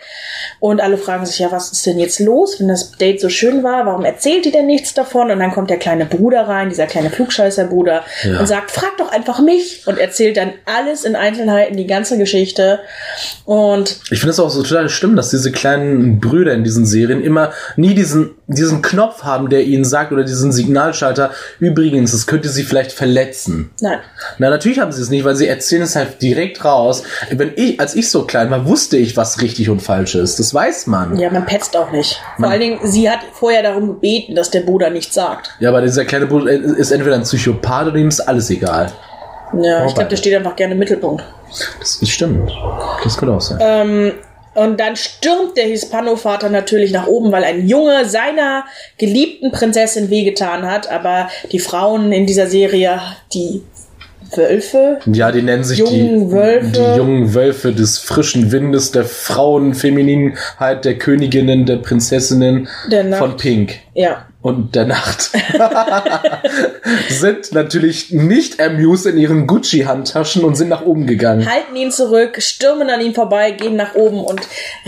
[0.60, 3.62] Und alle fragen sich, ja, was ist denn jetzt los, wenn das Date so schön
[3.62, 3.86] war?
[3.86, 5.30] Warum erzählt die denn nichts davon?
[5.30, 8.40] Und dann kommt der kleine Bruder rein, dieser kleine Flugscheißerbruder, Ja.
[8.40, 9.82] und sagt, frag doch einfach mich.
[9.86, 12.80] Und erzählt dann alles in Einzelheiten, die ganze Geschichte.
[13.44, 17.22] Und Ich finde es auch so total schlimm, dass diese kleinen Brüder in diesen Serien
[17.22, 22.48] immer nie diesen, diesen Knopf haben, der ihnen sagt, oder diesen Signalschalter, übrigens, das könnte
[22.48, 23.70] sie vielleicht verletzen.
[23.80, 23.98] nein,
[24.38, 27.02] Na, natürlich haben sie es nicht, weil sie erzählen es halt direkt raus.
[27.30, 30.38] Wenn ich, als ich so klein war, wusste ich, was richtig und falsch ist.
[30.38, 31.16] Das weiß man.
[31.18, 32.14] ja, man petzt auch nicht.
[32.36, 35.50] Vor Man- allen Dingen, sie hat vorher darum gebeten, dass der Bruder nichts sagt.
[35.60, 38.92] Ja, aber dieser kleine Bruder ist entweder ein Psychopath oder ihm ist alles egal.
[39.60, 41.24] Ja, ich Wobei- glaube, der steht einfach gerne im Mittelpunkt.
[41.80, 42.50] Das ist stimmt.
[43.02, 43.58] Das könnte auch sein.
[43.60, 44.12] Ähm,
[44.54, 48.64] Und dann stürmt der Hispano-Vater natürlich nach oben, weil ein Junge seiner
[48.96, 50.90] geliebten Prinzessin wehgetan hat.
[50.90, 53.00] Aber die Frauen in dieser Serie,
[53.32, 53.62] die
[54.36, 56.66] Wölfe, Ja, die nennen sich Jungen die, Wölfe.
[56.72, 63.36] die jungen Wölfe des frischen Windes, der Frauen, Femininheit, der Königinnen, der Prinzessinnen Der von
[63.36, 63.74] Pink.
[63.94, 65.32] Ja, und der Nacht
[67.08, 71.50] sind natürlich nicht amused in ihren Gucci-Handtaschen und sind nach oben gegangen.
[71.50, 74.40] halten ihn zurück, stürmen an ihm vorbei, gehen nach oben und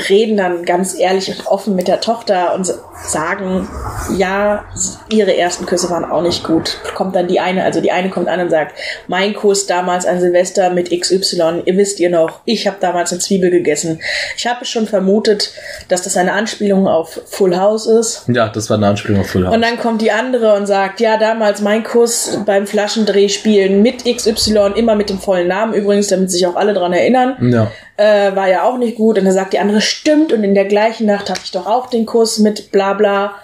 [0.08, 2.72] reden dann ganz ehrlich und offen mit der Tochter und
[3.04, 3.68] sagen,
[4.16, 4.64] ja,
[5.08, 6.78] ihre ersten Küsse waren auch nicht gut.
[6.94, 10.20] Kommt dann die eine, also die eine kommt an und sagt, mein Kuss damals an
[10.20, 14.00] Silvester mit XY, ihr wisst ihr noch, ich habe damals eine Zwiebel gegessen.
[14.36, 15.52] Ich habe schon vermutet,
[15.88, 18.24] dass das eine Anspielung auf Full House ist.
[18.28, 19.54] Ja, das war eine Anspielung auf Full House.
[19.54, 24.72] Und dann kommt die andere und sagt, ja, damals mein Kuss beim Flaschendrehspielen mit XY,
[24.76, 27.70] immer mit dem vollen Namen übrigens, damit sich auch alle dran erinnern, ja.
[27.96, 29.18] äh, war ja auch nicht gut.
[29.18, 31.88] Und dann sagt die andere, stimmt, und in der gleichen Nacht hatte ich doch auch
[31.88, 33.34] den Kuss mit bla bla.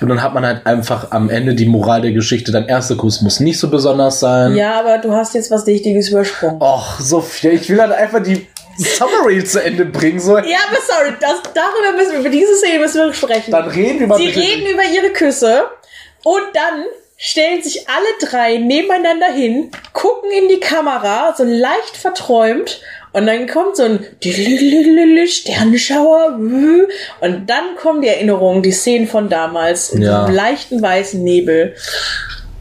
[0.00, 3.22] Und dann hat man halt einfach am Ende die Moral der Geschichte, dein erster Kuss
[3.22, 4.54] muss nicht so besonders sein.
[4.54, 6.60] Ja, aber du hast jetzt was Wichtiges übersprungen.
[6.60, 8.46] Och, Sophia, ich will halt einfach die
[8.78, 10.20] Summary zu Ende bringen.
[10.20, 13.50] So, Ja, aber sorry, das, darüber müssen wir, über diese Szene müssen wir sprechen.
[13.50, 15.64] dann reden wir mal Sie reden über ihre Küsse
[16.24, 16.84] und dann
[17.18, 22.80] stellen sich alle drei nebeneinander hin, gucken in die Kamera, so leicht verträumt.
[23.12, 24.04] Und dann kommt so ein
[25.26, 26.34] Sternenschauer.
[27.20, 30.20] Und dann kommen die Erinnerungen, die Szenen von damals, in Ja.
[30.20, 31.74] so einem leichten weißen Nebel.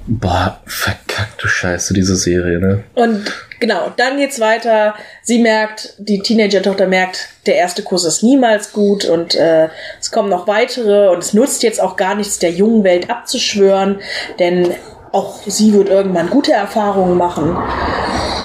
[0.08, 2.84] Boah, verkackte Scheiße, diese Serie, ne?
[2.94, 3.26] Und
[3.60, 4.94] genau, dann geht's weiter.
[5.24, 10.30] Sie merkt, die Teenager-Tochter merkt, der erste Kuss ist niemals gut und äh, es kommen
[10.30, 14.00] noch weitere und es nutzt jetzt auch gar nichts, der jungen Welt abzuschwören,
[14.38, 14.76] denn
[15.16, 17.58] auch sie wird irgendwann gute Erfahrungen machen.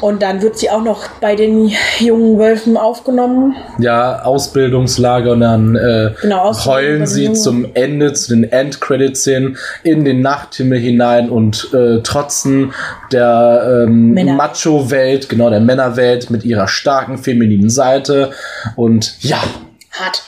[0.01, 3.55] Und dann wird sie auch noch bei den jungen Wölfen aufgenommen.
[3.79, 10.05] Ja, Ausbildungslager und dann äh, Genau, Ausbildung heulen sie zum Ende, zu den Endcredit-Szenen in
[10.07, 12.73] den Nachthimmel hinein und äh, trotzen
[13.13, 14.15] der ähm.
[14.37, 18.31] Macho-Welt, genau, der Männerwelt mit ihrer starken femininen Seite.
[18.77, 19.43] Und ja,
[19.91, 20.23] Hart.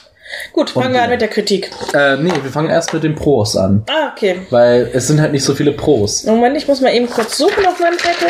[0.51, 1.69] Gut, fangen wir an mit der Kritik.
[1.93, 3.83] äh, nee, wir fangen erst mit den Pros an.
[3.89, 4.41] Ah, okay.
[4.49, 6.23] Weil es sind halt nicht so viele Pros.
[6.25, 8.29] Moment, ich muss mal eben kurz suchen auf meinem Zettel.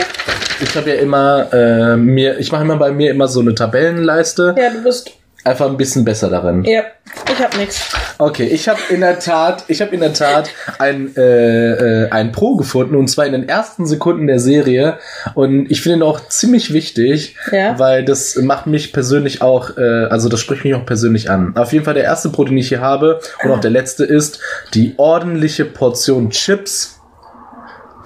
[0.62, 4.56] Ich habe ja immer äh, mir, ich mache immer bei mir immer so eine Tabellenleiste.
[4.58, 5.12] Ja, du bist.
[5.46, 6.64] Einfach ein bisschen besser darin.
[6.64, 6.84] Ja,
[7.32, 7.90] ich hab nix.
[8.18, 12.32] Okay, ich habe in der Tat, ich habe in der Tat ein äh, äh, ein
[12.32, 15.00] Pro gefunden und zwar in den ersten Sekunden der Serie
[15.34, 17.78] und ich finde ihn auch ziemlich wichtig, Ja.
[17.78, 21.54] weil das macht mich persönlich auch, äh, also das spricht mich auch persönlich an.
[21.58, 24.40] Auf jeden Fall der erste Pro, den ich hier habe und auch der letzte ist
[24.74, 26.93] die ordentliche Portion Chips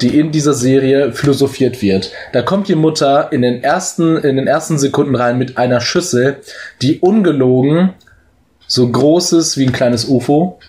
[0.02, 2.12] die in dieser Serie philosophiert wird.
[2.34, 6.38] Da kommt die Mutter in den ersten, in den ersten Sekunden rein mit einer Schüssel,
[6.82, 7.94] die ungelogen
[8.68, 10.60] so groß ist wie ein kleines UFO.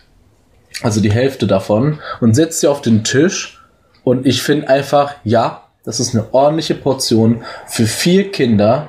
[0.83, 1.99] Also die Hälfte davon.
[2.21, 3.61] Und setzt sie auf den Tisch.
[4.05, 8.89] Und ich finde einfach, ja, das ist eine ordentliche Portion für vier Kinder.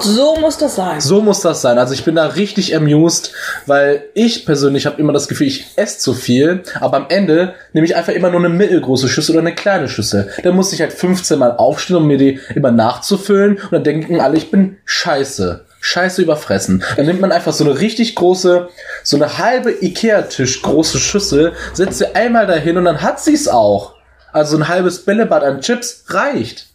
[0.00, 1.00] So muss das sein.
[1.00, 1.78] So muss das sein.
[1.78, 3.32] Also ich bin da richtig amused,
[3.66, 7.86] weil ich persönlich habe immer das Gefühl, ich esse zu viel, aber am Ende nehme
[7.86, 10.30] ich einfach immer nur eine mittelgroße Schüssel oder eine kleine Schüssel.
[10.42, 14.20] Dann muss ich halt 15 Mal aufstehen, um mir die immer nachzufüllen und dann denken
[14.20, 15.64] alle, ich bin scheiße.
[15.80, 16.82] Scheiße überfressen.
[16.96, 18.68] Dann nimmt man einfach so eine richtig große,
[19.04, 23.94] so eine halbe Ikea-Tisch große Schüssel, setzt sie einmal dahin und dann hat sie's auch.
[24.32, 26.66] Also ein halbes Bällebad an Chips reicht.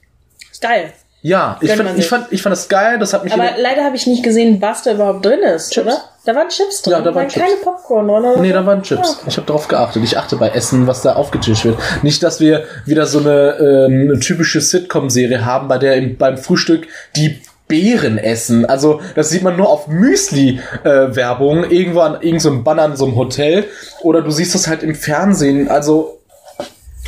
[0.49, 0.93] Ist geil.
[1.23, 3.95] Ja, ich, man ich, fand, ich fand das geil, das hat mich Aber leider habe
[3.95, 5.86] ich nicht gesehen, was da überhaupt drin ist, Chips.
[5.86, 5.97] oder?
[6.25, 6.93] Da waren Chips drin.
[6.93, 7.45] Ja, da waren Chips.
[7.45, 8.38] keine Popcorn, oder?
[8.38, 9.21] Nee, da waren Chips.
[9.27, 10.03] Ich habe darauf geachtet.
[10.03, 11.77] Ich achte bei Essen, was da aufgetischt wird.
[12.01, 16.38] Nicht, dass wir wieder so eine, ähm, eine typische Sitcom-Serie haben, bei der im, beim
[16.38, 18.65] Frühstück die Beeren essen.
[18.65, 23.15] Also das sieht man nur auf Müsli-Werbung, irgendwo an irgendeinem so Banner in so einem
[23.15, 23.65] Hotel.
[24.01, 25.69] Oder du siehst das halt im Fernsehen.
[25.69, 26.19] Also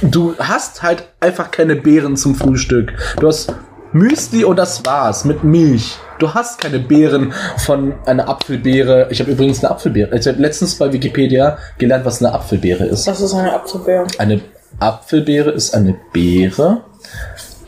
[0.01, 2.93] du hast halt einfach keine Beeren zum Frühstück.
[3.19, 3.53] Du hast
[3.93, 5.97] Müsli und das war's mit Milch.
[6.19, 9.07] Du hast keine Beeren von einer Apfelbeere.
[9.11, 10.17] Ich habe übrigens eine Apfelbeere.
[10.17, 13.07] Ich habe letztens bei Wikipedia gelernt, was eine Apfelbeere ist.
[13.07, 14.07] Das ist eine Apfelbeere.
[14.17, 14.41] Eine
[14.79, 16.81] Apfelbeere ist eine Beere,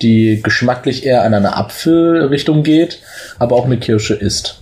[0.01, 3.01] die geschmacklich eher an eine Apfelrichtung geht,
[3.37, 4.61] aber auch eine Kirsche ist.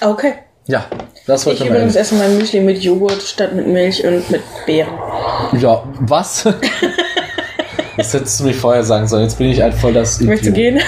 [0.00, 0.34] Okay.
[0.66, 0.84] Ja,
[1.26, 4.30] das Ich wollte ich mal übrigens esse mein Müsli mit Joghurt statt mit Milch und
[4.30, 4.94] mit Beeren.
[5.58, 6.48] Ja, was?
[7.96, 9.24] Das hättest du mir vorher sagen sollen.
[9.24, 10.74] Jetzt bin ich halt voll das Möchtest du Idiot.
[10.78, 10.82] gehen?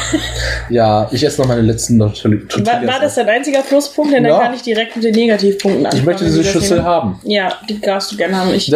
[0.70, 2.66] Ja, ich esse noch meine letzten Tortillas.
[2.66, 4.12] War, war das dein einziger Pluspunkt?
[4.14, 4.30] Denn Ja.
[4.38, 6.00] dann kann ich direkt mit den Negativpunkten anfangen.
[6.00, 7.20] Ich möchte diese Schüssel hin- haben.
[7.24, 8.54] Ja, die darfst du gerne haben.
[8.54, 8.72] Ich,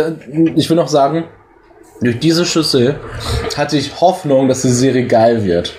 [0.56, 1.24] Ich will noch sagen,
[2.00, 2.96] durch diese Schüssel
[3.56, 5.72] hatte ich Hoffnung, dass die Serie geil wird.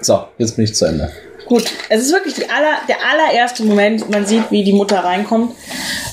[0.00, 1.10] So, jetzt bin ich zu Ende.
[1.46, 4.10] Gut, es ist wirklich aller, der allererste Moment.
[4.10, 5.54] Man sieht, wie die Mutter reinkommt.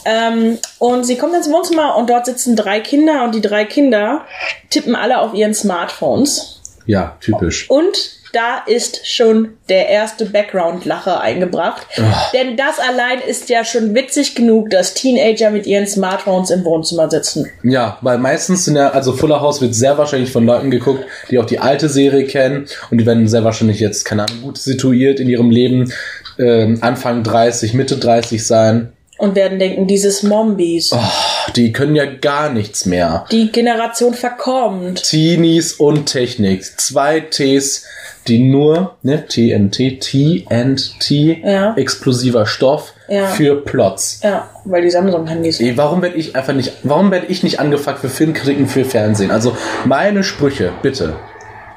[0.06, 4.26] Ähm, und sie kommt ins Wohnzimmer und dort sitzen drei Kinder und die drei Kinder
[4.70, 6.62] tippen alle auf ihren Smartphones.
[6.86, 7.70] Ja, typisch.
[7.70, 11.86] Und da ist schon der erste Background-Lacher eingebracht.
[12.34, 17.10] Denn das allein ist ja schon witzig genug, dass Teenager mit ihren Smartphones im Wohnzimmer
[17.10, 17.50] sitzen.
[17.64, 21.40] Ja, weil meistens sind ja, also Fuller House wird sehr wahrscheinlich von Leuten geguckt, die
[21.40, 25.20] auch die alte Serie kennen und die werden sehr wahrscheinlich jetzt, keine Ahnung, gut situiert
[25.20, 25.92] in ihrem Leben,
[26.40, 28.94] ähm, Anfang 30, Mitte 30 sein.
[29.18, 30.92] Und werden denken, dieses Mombies.
[30.94, 33.26] Oh, die können ja gar nichts mehr.
[33.32, 35.04] Die Generation verkommt.
[35.04, 36.64] Teenies und Technik.
[36.80, 37.86] Zwei Ts,
[38.28, 41.74] die nur, ne, TNT, TNT, Ja.
[41.76, 43.28] explosiver Stoff Ja.
[43.28, 44.20] für Plots.
[44.24, 45.60] Ja, weil die Samsung-Handys.
[45.60, 49.32] Ey, warum werde ich einfach nicht, warum werde ich nicht angefragt für Filmkritiken für Fernsehen?
[49.32, 49.56] Also
[49.86, 51.16] meine Sprüche, bitte.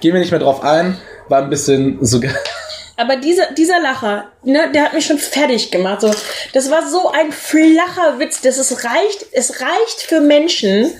[0.00, 0.96] Gehen wir nicht mehr drauf ein,
[1.28, 2.32] war ein bisschen sogar.
[2.96, 6.00] Aber dieser, dieser Lacher, ne, der hat mich schon fertig gemacht.
[6.02, 6.12] So,
[6.52, 10.92] das war so ein flacher Witz, dass es reicht, es reicht für Menschen,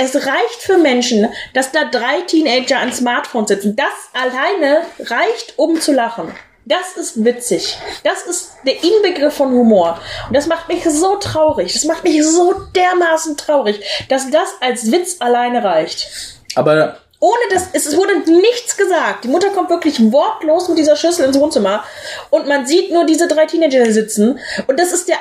[0.00, 3.76] es reicht für Menschen, dass da drei Teenager an Smartphones sitzen.
[3.76, 6.34] Das alleine reicht, um zu lachen.
[6.64, 7.76] Das ist witzig.
[8.04, 10.00] Das ist der Inbegriff von Humor.
[10.28, 11.72] Und das macht mich so traurig.
[11.72, 16.08] Das macht mich so dermaßen traurig, dass das als Witz alleine reicht.
[16.54, 19.24] Aber Ohne das, es wurde nichts gesagt.
[19.24, 21.84] Die Mutter kommt wirklich wortlos mit dieser Schüssel ins Wohnzimmer
[22.30, 25.18] und man sieht nur diese drei Teenager sitzen und das ist der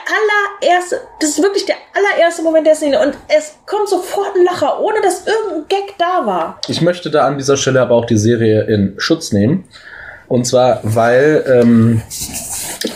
[0.63, 4.79] allererste, das ist wirklich der allererste Moment der Szene und es kommt sofort ein Lacher,
[4.79, 6.61] ohne dass irgendein Gag da war.
[6.69, 9.65] ich möchte da an dieser Stelle aber auch die Serie in Schutz nehmen.
[10.29, 12.01] Und zwar, weil ähm,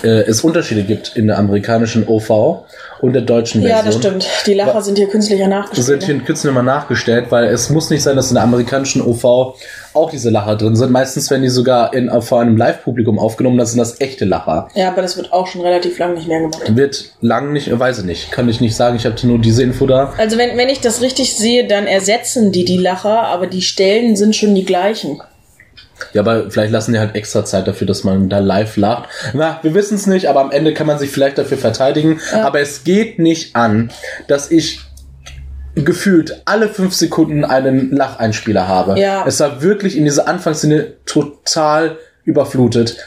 [0.03, 2.63] äh, es Unterschiede gibt in der amerikanischen OV
[3.03, 3.79] und der deutschen Version.
[3.79, 4.25] Ja, das stimmt.
[4.47, 6.03] Die Lacher sind hier künstlicher nachgestellt.
[6.03, 9.57] sind hier immer nachgestellt, weil es muss nicht sein, dass in der amerikanischen OV
[9.93, 10.89] auch diese Lacher drin sind.
[10.89, 14.69] Meistens werden die sogar in, vor einem Live-Publikum aufgenommen, das sind das echte Lacher.
[14.73, 16.61] Ja, aber das wird auch schon relativ lang nicht mehr gemacht.
[16.77, 19.85] Wird lang nicht, weiß ich nicht, kann ich nicht sagen, ich habe nur diese Info
[19.85, 20.13] da.
[20.17, 24.15] Also wenn, wenn ich das richtig sehe, dann ersetzen die die Lacher, aber die Stellen
[24.15, 25.21] sind schon die gleichen.
[26.13, 29.09] Ja, aber vielleicht lassen die halt extra Zeit dafür, dass man da live lacht.
[29.33, 32.19] Na, wir wissen es nicht, aber am Ende kann man sich vielleicht dafür verteidigen.
[32.33, 33.91] Aber es geht nicht an,
[34.27, 34.81] dass ich
[35.75, 38.99] gefühlt alle fünf Sekunden einen Lacheinspieler habe.
[38.99, 39.25] Ja.
[39.25, 42.97] Es war wirklich in dieser Anfangsszene total überflutet.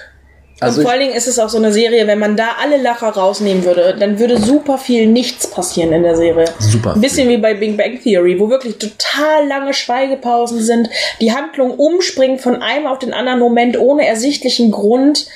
[0.58, 2.78] Also und vor allen Dingen ist es auch so eine Serie, wenn man da alle
[2.78, 6.46] Lacher rausnehmen würde, dann würde super viel nichts passieren in der Serie.
[6.58, 10.88] Super Ein bisschen wie bei Big Bang Theory, wo wirklich total lange Schweigepausen sind,
[11.20, 15.26] die Handlung umspringt von einem auf den anderen Moment ohne ersichtlichen Grund.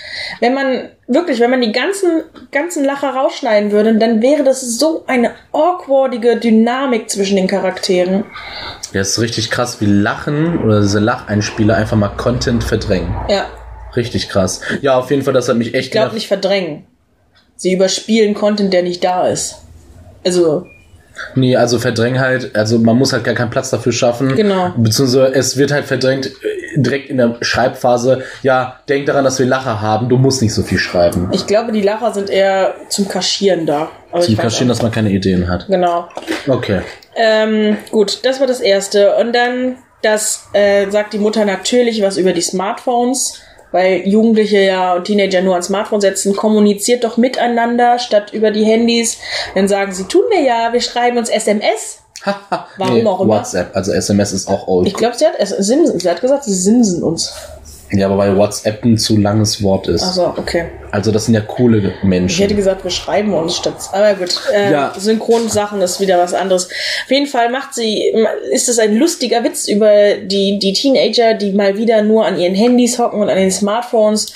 [0.40, 5.04] Wenn man wirklich, wenn man die ganzen, ganzen Lacher rausschneiden würde, dann wäre das so
[5.06, 8.24] eine awkwardige Dynamik zwischen den Charakteren.
[8.94, 13.14] ja, ist richtig krass, wie Lachen oder diese Lacheinspieler einfach mal Content verdrängen.
[13.28, 13.46] Ja,
[13.96, 14.60] Richtig krass.
[14.82, 16.86] Ja, auf jeden Fall, das hat mich echt ich glaube nicht verdrängen.
[17.56, 19.56] Sie überspielen Content, der nicht da ist.
[20.24, 20.66] Also,
[21.34, 24.34] Nee, also verdrängen halt, also man muss halt gar keinen Platz dafür schaffen.
[24.36, 24.72] Genau.
[24.76, 26.30] Beziehungsweise es wird halt verdrängt äh,
[26.80, 28.22] direkt in der Schreibphase.
[28.42, 31.28] Ja, denk daran, dass wir Lacher haben, du musst nicht so viel schreiben.
[31.32, 33.90] Ich glaube, die Lacher sind eher zum Kaschieren da.
[34.10, 35.66] Aber Zum Kaschieren, auch- dass man keine Ideen hat.
[35.68, 36.08] Genau.
[36.48, 36.80] Okay.
[37.16, 39.14] Ähm, gut, das war das erste.
[39.16, 43.40] Und dann, das äh, sagt die Mutter natürlich was über die Smartphones,
[43.72, 46.34] weil Jugendliche ja und Teenager nur an Smartphone setzen.
[46.34, 49.18] Kommuniziert doch miteinander statt über die Handys.
[49.54, 51.98] Dann sagen sie, tun wir ja, wir schreiben uns SMS.
[52.76, 53.38] Warum auch immer.
[53.38, 54.86] WhatsApp, also SMS ist auch old.
[54.86, 57.32] Ich glaube, sie hat es Simsen, sie hat gesagt, sie simsen uns.
[57.92, 60.02] Ja, aber weil WhatsApp ein zu langes Wort ist.
[60.02, 60.66] Also, okay.
[60.92, 62.56] Also das sind ja coole Ich hätte Menschen.
[62.56, 63.76] gesagt, wir schreiben uns statt.
[63.92, 64.92] Aber gut, äh, Ja.
[64.96, 66.66] Synchronsachen ist wieder was anderes.
[66.66, 68.02] Auf jeden Fall macht sie,
[68.52, 72.54] ist es ein lustiger Witz über die, die Teenager, die mal wieder nur an ihren
[72.54, 74.32] Handys hocken und an den Smartphones.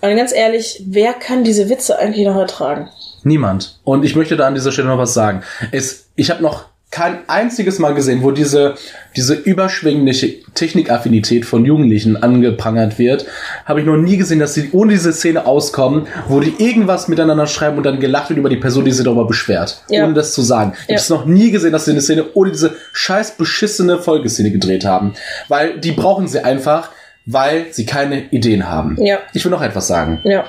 [0.00, 2.88] Und ganz ehrlich, wer kann diese Witze eigentlich noch ertragen?
[3.22, 3.78] Niemand.
[3.84, 5.42] Und ich möchte da an dieser Stelle noch was sagen.
[5.72, 8.74] Es, ich habe noch kein einziges Mal gesehen, wo diese,
[9.14, 13.26] diese überschwängliche Technikaffinität von Jugendlichen angeprangert wird.
[13.64, 17.46] Habe ich noch nie gesehen, dass sie ohne diese Szene auskommen, wo die irgendwas miteinander
[17.46, 19.84] schreiben und dann gelacht wird über die Person, die sich darüber beschwert.
[19.88, 20.04] Ja.
[20.04, 20.72] Ohne das zu sagen.
[20.74, 20.94] Ich Ja.
[20.96, 24.84] habe es noch nie gesehen, dass sie eine Szene ohne diese scheiß beschissene Folgeszene gedreht
[24.84, 25.14] haben.
[25.46, 26.90] Weil die brauchen sie einfach,
[27.24, 28.96] weil sie keine Ideen haben.
[29.00, 29.18] Ja.
[29.32, 30.20] Ich will noch etwas sagen.
[30.24, 30.44] Ja.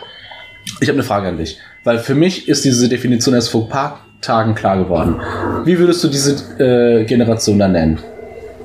[0.79, 4.55] Ich habe eine Frage an dich, weil für mich ist diese Definition ein paar Tagen
[4.55, 5.19] klar geworden.
[5.65, 7.99] Wie würdest du diese äh, Generation dann nennen?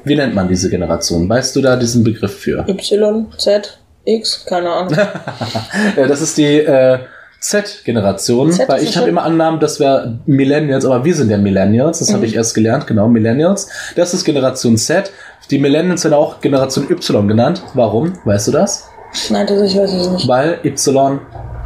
[0.04, 1.28] Wie nennt man diese Generation?
[1.28, 2.64] Weißt du da diesen Begriff für?
[2.68, 4.96] Y, Z, X, keine Ahnung.
[5.96, 6.98] Das ist die äh,
[7.40, 12.12] Z-Generation, weil ich habe immer annahmen, das wäre Millennials, aber wir sind ja Millennials, das
[12.12, 13.68] habe ich erst gelernt, genau, Millennials.
[13.94, 15.10] Das ist Generation Z.
[15.50, 17.62] Die Millennials sind auch Generation Y genannt.
[17.74, 18.14] Warum?
[18.24, 18.88] Weißt du das?
[19.30, 20.28] Nein, das ich weiß es nicht.
[20.28, 21.20] Weil Y,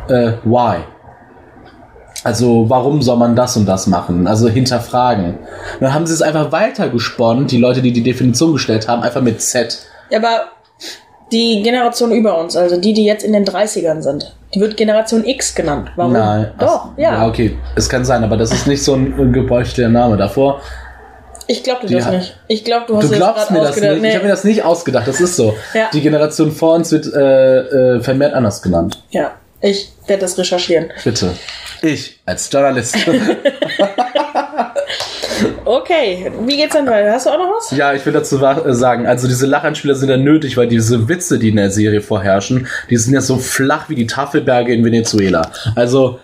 [0.08, 0.78] äh, why?
[2.22, 4.26] Also, warum soll man das und das machen?
[4.26, 5.34] Also hinterfragen.
[5.38, 9.22] Und dann haben sie es einfach weitergesponnen, die Leute, die die Definition gestellt haben, einfach
[9.22, 9.78] mit Z.
[10.10, 10.42] Ja, aber
[11.32, 15.24] die Generation über uns, also die, die jetzt in den 30ern sind, die wird Generation
[15.24, 15.90] X genannt.
[15.96, 16.12] Warum?
[16.12, 16.50] Nein.
[16.58, 17.26] Doch, ach, ja.
[17.26, 17.56] okay.
[17.76, 20.16] Es kann sein, aber das ist nicht so ein gebräuchter Name.
[20.16, 20.60] Davor,
[21.46, 22.36] Ich glaube dir das hat- nicht.
[22.48, 24.00] Ich glaube, du hast du dir glaubst grad mir das ausgedacht.
[24.00, 24.08] nicht.
[24.10, 25.54] Ich habe mir das nicht ausgedacht, das ist so.
[25.72, 25.88] Ja.
[25.92, 27.58] Die Generation vor uns wird äh,
[27.96, 29.00] äh, vermehrt anders genannt.
[29.10, 29.30] Ja,
[29.60, 30.90] ich werde das recherchieren.
[31.04, 31.30] Bitte.
[31.82, 32.96] Ich als Journalist.
[35.64, 37.12] Okay, wie geht's dann weiter?
[37.12, 37.70] Hast du auch noch was?
[37.70, 41.38] Ja, ich will dazu äh, sagen, also diese Lachanspieler sind ja nötig, weil diese Witze,
[41.38, 45.50] die in der Serie vorherrschen, die sind ja so flach wie die Tafelberge in Venezuela.
[45.76, 46.18] Also,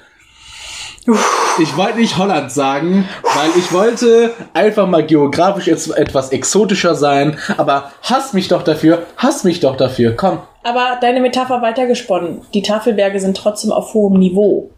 [1.58, 7.38] ich wollte nicht Holland sagen, weil ich wollte einfach mal geografisch jetzt etwas exotischer sein,
[7.56, 10.40] aber hasst mich doch dafür, hasst mich doch dafür, komm.
[10.64, 12.40] Aber deine Metapher weitergesponnen.
[12.52, 14.70] Die Tafelberge sind trotzdem auf hohem Niveau.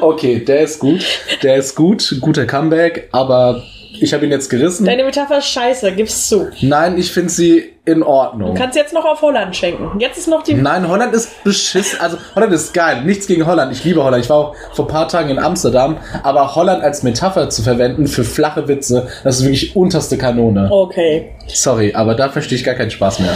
[0.00, 1.04] Okay, der ist gut,
[1.42, 3.62] der ist gut, guter Comeback, aber
[4.00, 4.84] ich habe ihn jetzt gerissen.
[4.84, 6.48] Deine Metapher ist scheiße, gib's zu.
[6.60, 8.54] Nein, ich finde sie in Ordnung.
[8.54, 9.98] Du kannst jetzt noch auf Holland schenken.
[10.00, 10.54] Jetzt ist noch die.
[10.54, 12.00] Nein, Holland ist beschissen.
[12.00, 13.02] Also Holland ist geil.
[13.04, 13.72] Nichts gegen Holland.
[13.72, 14.24] Ich liebe Holland.
[14.24, 15.98] Ich war auch vor ein paar Tagen in Amsterdam.
[16.22, 20.68] Aber Holland als Metapher zu verwenden für flache Witze, das ist wirklich unterste Kanone.
[20.70, 21.32] Okay.
[21.46, 23.34] Sorry, aber da verstehe ich gar keinen Spaß mehr.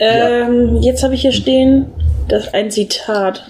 [0.00, 1.86] Ähm, jetzt habe ich hier stehen,
[2.28, 3.44] das ein Zitat.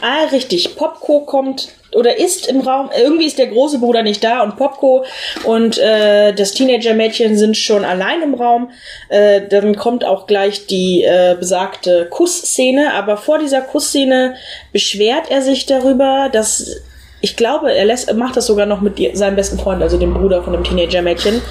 [0.00, 0.76] Ah, richtig.
[0.76, 2.90] Popco kommt oder ist im Raum.
[2.96, 5.04] Irgendwie ist der große Bruder nicht da und Popco
[5.44, 8.70] und äh, das Teenager-Mädchen sind schon allein im Raum.
[9.08, 12.94] Äh, dann kommt auch gleich die äh, besagte Kussszene.
[12.94, 14.34] Aber vor dieser Kussszene
[14.72, 16.82] beschwert er sich darüber, dass
[17.20, 20.42] ich glaube, er lässt, macht das sogar noch mit seinem besten Freund, also dem Bruder
[20.42, 21.42] von dem Teenager-Mädchen,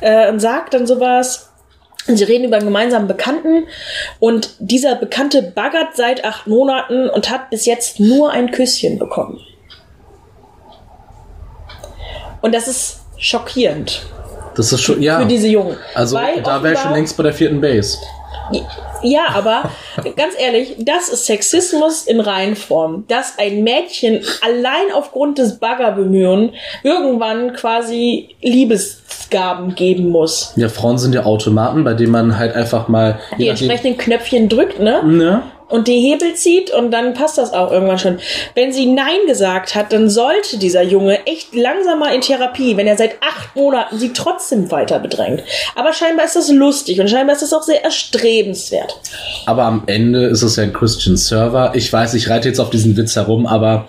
[0.00, 1.50] äh, und sagt dann sowas.
[2.06, 3.66] Sie reden über einen gemeinsamen Bekannten
[4.18, 9.40] und dieser Bekannte baggert seit acht Monaten und hat bis jetzt nur ein Küsschen bekommen.
[12.42, 14.02] Und das ist schockierend
[14.54, 15.18] Das ist schon, ja.
[15.20, 15.78] für diese Jungen.
[15.94, 17.96] Also Weil da wäre ich schon längst bei der vierten Base.
[19.02, 19.70] Ja, aber
[20.16, 27.52] ganz ehrlich, das ist Sexismus in Reinform, dass ein Mädchen allein aufgrund des Baggerbemühen irgendwann
[27.52, 30.52] quasi Liebesgaben geben muss.
[30.56, 33.18] Ja, Frauen sind ja Automaten, bei denen man halt einfach mal.
[33.38, 35.02] Die entsprechenden Knöpfchen drückt, ne?
[35.04, 35.42] Ne?
[35.68, 38.18] Und die Hebel zieht und dann passt das auch irgendwann schon.
[38.54, 42.86] Wenn sie Nein gesagt hat, dann sollte dieser Junge echt langsam mal in Therapie, wenn
[42.86, 45.42] er seit acht Monaten sie trotzdem weiter bedrängt.
[45.74, 48.98] Aber scheinbar ist das lustig und scheinbar ist das auch sehr erstrebenswert.
[49.46, 51.72] Aber am Ende ist es ja ein Christian Server.
[51.74, 53.88] Ich weiß, ich reite jetzt auf diesen Witz herum, aber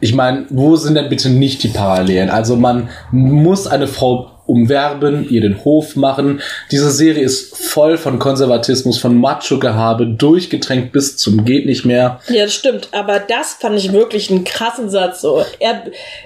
[0.00, 2.30] ich meine, wo sind denn bitte nicht die Parallelen?
[2.30, 6.40] Also man muss eine Frau umwerben, ihr den Hof machen.
[6.72, 12.20] Diese Serie ist voll von Konservatismus, von Macho-Gehabe, durchgetränkt bis zum geht nicht mehr.
[12.28, 12.88] Ja, das stimmt.
[12.90, 15.20] Aber das fand ich wirklich einen krassen Satz.
[15.20, 15.84] So, er,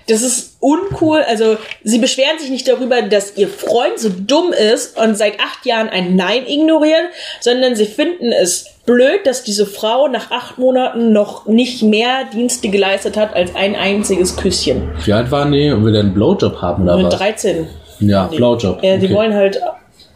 [0.09, 1.21] das ist uncool.
[1.29, 5.67] Also sie beschweren sich nicht darüber, dass ihr Freund so dumm ist und seit acht
[5.67, 7.05] Jahren ein Nein ignoriert,
[7.41, 12.69] sondern sie finden es blöd, dass diese Frau nach acht Monaten noch nicht mehr Dienste
[12.69, 14.91] geleistet hat als ein einziges Küsschen.
[15.05, 17.17] Wie alt waren die und will der einen Blowjob haben oder Mit was?
[17.17, 17.67] 13.
[18.09, 18.83] Ja, Die- Blowjob.
[18.83, 19.15] Ja, die okay.
[19.15, 19.59] wollen halt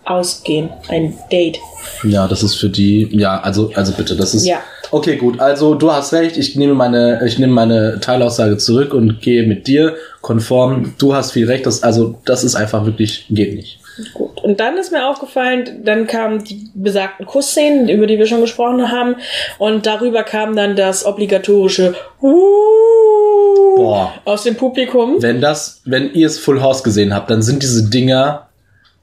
[0.05, 0.71] ausgehen.
[0.89, 1.59] Ein Date.
[2.05, 4.47] Ja, das ist für die, ja, also, also bitte, das ist.
[4.47, 4.59] Ja.
[4.91, 5.39] Okay, gut.
[5.39, 6.39] Also du hast recht.
[6.39, 10.95] Ich nehme meine, ich nehme meine Teilaussage zurück und gehe mit dir konform.
[10.99, 11.67] Du hast viel recht.
[11.67, 13.81] Das, also das ist einfach wirklich geht nicht.
[14.15, 14.43] Gut.
[14.43, 18.91] Und dann ist mir aufgefallen, dann kamen die besagten Kussszenen, über die wir schon gesprochen
[18.91, 19.17] haben.
[19.59, 24.15] Und darüber kam dann das obligatorische uh Boah.
[24.25, 25.21] aus dem Publikum.
[25.21, 28.49] Wenn das, wenn ihr es Full House gesehen habt, dann sind diese Dinger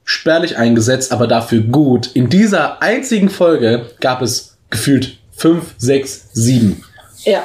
[0.04, 2.10] spärlich eingesetzt, aber dafür gut.
[2.14, 6.84] In dieser einzigen Folge gab es gefühlt fünf, sechs, sieben.
[7.24, 7.44] Ja.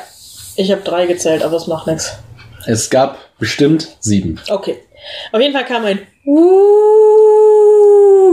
[0.56, 2.14] Ich habe drei gezählt, aber es macht nichts.
[2.66, 4.40] Es gab bestimmt sieben.
[4.50, 4.78] Okay.
[5.32, 6.00] Auf jeden Fall kam ein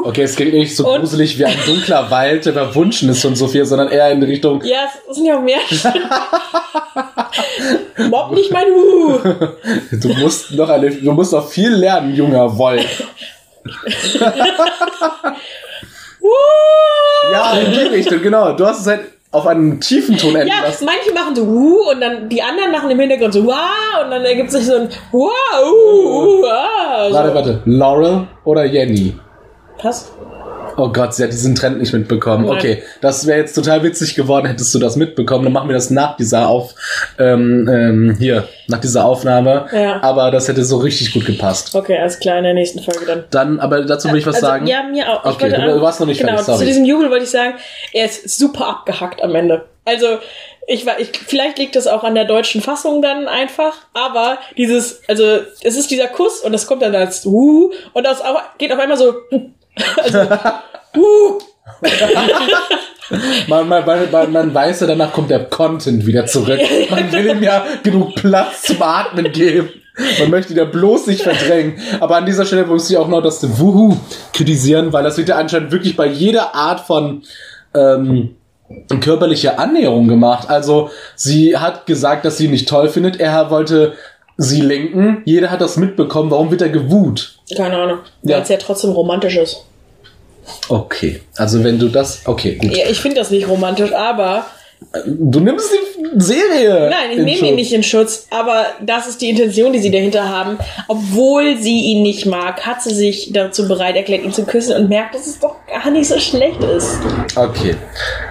[0.03, 3.23] uh Okay, es klingt nicht so Und- gruselig wie ein dunkler Wald, der verwunschen ist
[3.23, 5.59] von Sophia, sondern eher in Richtung Ja, es sind ja auch mehr.
[8.11, 9.19] Mobb nicht mein uh
[9.93, 13.03] Du musst noch eine, du musst noch viel lernen, junger Wolf.
[16.21, 18.53] uh Ja, in die Richtung, genau.
[18.53, 20.87] Du hast es halt auf einen tiefen Ton enden Ja, lassen.
[20.87, 24.25] manche machen so uh und dann die anderen machen im Hintergrund so wow und dann
[24.25, 25.31] ergibt sich so ein wow,
[25.63, 27.15] uh, uh, ah, so.
[27.15, 27.63] Warte, warte.
[27.67, 29.15] Laurel oder Jenny?
[29.79, 30.11] Pass.
[30.79, 32.47] Oh Gott, sie hat diesen Trend nicht mitbekommen.
[32.47, 32.57] Nein.
[32.57, 35.43] Okay, das wäre jetzt total witzig geworden, hättest du das mitbekommen.
[35.43, 36.73] Dann machen wir das nach dieser Auf,
[37.19, 39.67] ähm, ähm, hier, nach dieser Aufnahme.
[39.73, 40.01] Ja.
[40.03, 41.75] Aber das hätte so richtig gut gepasst.
[41.75, 43.25] Okay, alles klar, in der nächsten Folge dann.
[43.31, 44.67] Dann, aber dazu will ich was also, sagen.
[44.69, 45.25] Ja, mir auch.
[45.25, 46.59] Okay, wollte du- warst noch nicht genau, fertig, sorry.
[46.61, 47.55] Zu diesem Jubel wollte ich sagen,
[47.93, 49.65] er ist super abgehackt am Ende.
[49.85, 50.07] Also,
[50.69, 55.01] ich war, ich, vielleicht liegt das auch an der deutschen Fassung dann einfach, aber dieses,
[55.09, 58.23] also, es ist dieser Kuss und das kommt dann als uh und das
[58.59, 59.15] geht auf einmal so,
[60.03, 60.19] also,
[60.97, 61.39] uh,
[63.49, 66.61] Man, man, man, man, weiß ja, danach kommt der Content wieder zurück.
[66.91, 69.71] Man will ihm ja genug Platz zum Atmen geben.
[70.21, 71.79] Man möchte ihn ja bloß nicht verdrängen.
[72.01, 73.97] Aber an dieser Stelle muss ich auch noch das Wuhu
[74.33, 77.23] kritisieren, weil das wird ja anscheinend wirklich bei jeder Art von
[77.75, 78.37] ähm,
[79.01, 80.51] körperlicher Annäherung gemacht.
[80.51, 83.19] Also sie hat gesagt, dass sie ihn nicht toll findet.
[83.19, 83.95] Er wollte
[84.39, 85.21] sie lenken.
[85.27, 86.31] Jeder hat das mitbekommen.
[86.31, 87.35] Warum wird er gewut?
[87.57, 88.39] keine Ahnung, weil Ja.
[88.41, 89.65] es ja trotzdem romantisch ist.
[90.69, 92.23] Okay, also wenn du das...
[92.25, 92.75] Okay, gut.
[92.75, 94.47] Ja, ich finde das nicht romantisch, aber
[95.07, 96.89] Du nimmst die Serie.
[96.89, 100.29] Nein, ich nehme ihn nicht in Schutz, aber das ist die Intention, die sie dahinter
[100.29, 100.57] haben.
[100.87, 104.89] Obwohl sie ihn nicht mag, hat sie sich dazu bereit erklärt, ihn zu küssen und
[104.89, 106.97] merkt, dass es doch gar nicht so schlecht ist.
[107.35, 107.75] Okay.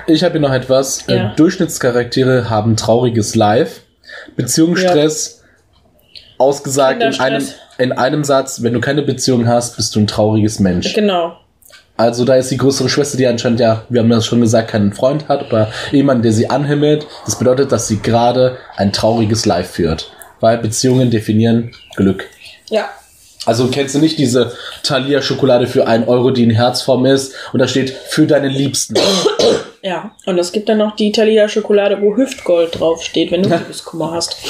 [0.08, 1.04] Ich habe hier noch etwas.
[1.08, 1.34] Ja.
[1.34, 3.82] Äh, Durchschnittscharaktere haben trauriges Live.
[4.38, 5.37] Beziehungsstress.
[6.38, 10.60] Ausgesagt in einem, in einem Satz, wenn du keine Beziehung hast, bist du ein trauriges
[10.60, 10.94] Mensch.
[10.94, 11.38] Genau.
[11.98, 14.94] Also da ist die größere Schwester, die anscheinend ja, wir haben das schon gesagt, keinen
[14.94, 17.08] Freund hat oder jemanden, der sie anhimmelt.
[17.26, 20.12] Das bedeutet, dass sie gerade ein trauriges Live führt.
[20.40, 22.26] Weil Beziehungen definieren Glück.
[22.70, 22.90] Ja.
[23.48, 24.52] Also kennst du nicht diese
[24.84, 28.96] Thalia-Schokolade für 1 Euro, die in Herzform ist und da steht für deine Liebsten.
[29.82, 30.12] Ja.
[30.26, 34.36] Und es gibt dann noch die Thalia Schokolade, wo Hüftgold draufsteht, wenn du Liebeskummer hast.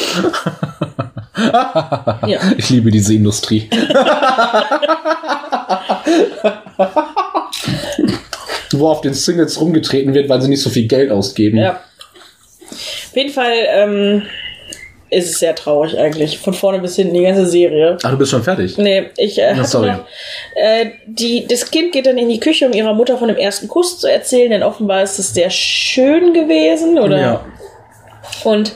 [1.37, 2.39] ja.
[2.57, 3.69] Ich liebe diese Industrie.
[8.71, 11.57] Wo auf den Singles rumgetreten wird, weil sie nicht so viel Geld ausgeben.
[11.57, 11.81] Ja.
[12.71, 14.23] Auf jeden Fall ähm,
[15.09, 16.37] ist es sehr traurig eigentlich.
[16.39, 17.97] Von vorne bis hinten, die ganze Serie.
[18.03, 18.77] Ach, du bist schon fertig.
[18.77, 19.91] Nee, ich äh, Na, sorry.
[19.91, 20.05] noch,
[20.55, 23.67] äh, die, das Kind geht dann in die Küche, um ihrer Mutter von dem ersten
[23.67, 27.19] Kuss zu erzählen, denn offenbar ist es sehr schön gewesen, oder?
[27.19, 27.45] Ja.
[28.43, 28.75] Und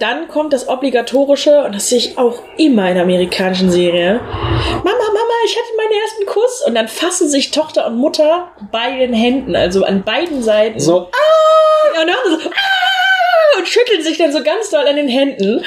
[0.00, 4.16] dann kommt das Obligatorische, und das sehe ich auch immer in amerikanischen Serien.
[4.16, 6.62] Mama, Mama, ich hatte meinen ersten Kuss.
[6.66, 10.80] Und dann fassen sich Tochter und Mutter bei den Händen, also an beiden Seiten.
[10.80, 12.81] So, Ah, und dann so, ah,
[13.62, 15.64] und schütteln sich dann so ganz doll an den Händen.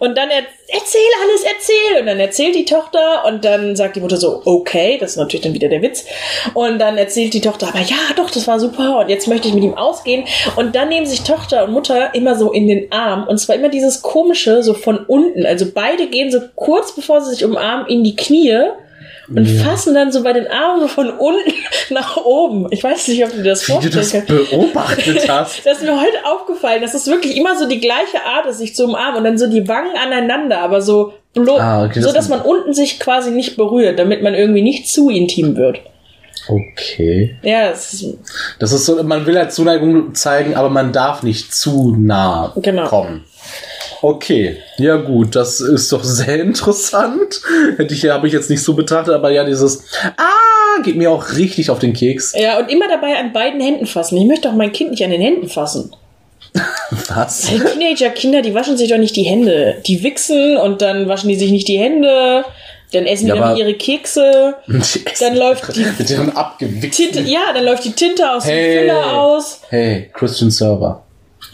[0.00, 2.00] Und dann er, erzähl alles, erzähl.
[2.00, 5.42] Und dann erzählt die Tochter und dann sagt die Mutter so, okay, das ist natürlich
[5.42, 6.04] dann wieder der Witz.
[6.54, 9.54] Und dann erzählt die Tochter, aber ja, doch, das war super und jetzt möchte ich
[9.54, 10.24] mit ihm ausgehen.
[10.56, 13.68] Und dann nehmen sich Tochter und Mutter immer so in den Arm und zwar immer
[13.68, 15.46] dieses komische, so von unten.
[15.46, 18.70] Also beide gehen so kurz bevor sie sich umarmen in die Knie.
[19.28, 21.52] Und fassen dann so bei den Armen von unten
[21.90, 22.66] nach oben.
[22.70, 24.28] Ich weiß nicht, ob du das wie du vorstellen das kannst.
[24.50, 25.66] beobachtet hast.
[25.66, 28.74] Das ist mir heute aufgefallen, dass es wirklich immer so die gleiche Art ist, sich
[28.74, 32.14] zu umarmen und dann so die Wangen aneinander, aber so bloß, Ah, okay, so das-
[32.14, 35.80] dass man unten sich quasi nicht berührt, damit man irgendwie nicht zu intim wird.
[36.48, 37.36] Okay.
[37.42, 38.18] Ja, es ist,
[38.60, 42.86] Das ist so, man will ja Zuneigung zeigen, aber man darf nicht zu nah Genau.
[42.86, 43.24] kommen.
[44.02, 47.40] Okay, ja gut, das ist doch sehr interessant.
[47.76, 49.84] Hätte ich, habe ich jetzt nicht so betrachtet, aber ja, dieses
[50.16, 52.34] Ah geht mir auch richtig auf den Keks.
[52.36, 54.18] ja, und immer dabei an beiden Händen fassen.
[54.18, 55.90] Ich möchte auch mein Kind nicht an den Händen fassen.
[57.08, 57.42] Was?
[57.42, 59.76] Die Teenager-Kinder, die waschen sich doch nicht die Hände.
[59.86, 62.44] Die wichsen und dann waschen die sich nicht die Hände.
[62.92, 64.54] Dann essen Ja, die dann ihre Kekse.
[65.20, 68.74] Dann läuft die ihren Tinte, ja, dann läuft die Tinte aus Hey.
[68.74, 69.60] dem Füller aus.
[69.70, 71.02] Hey, Christian Server.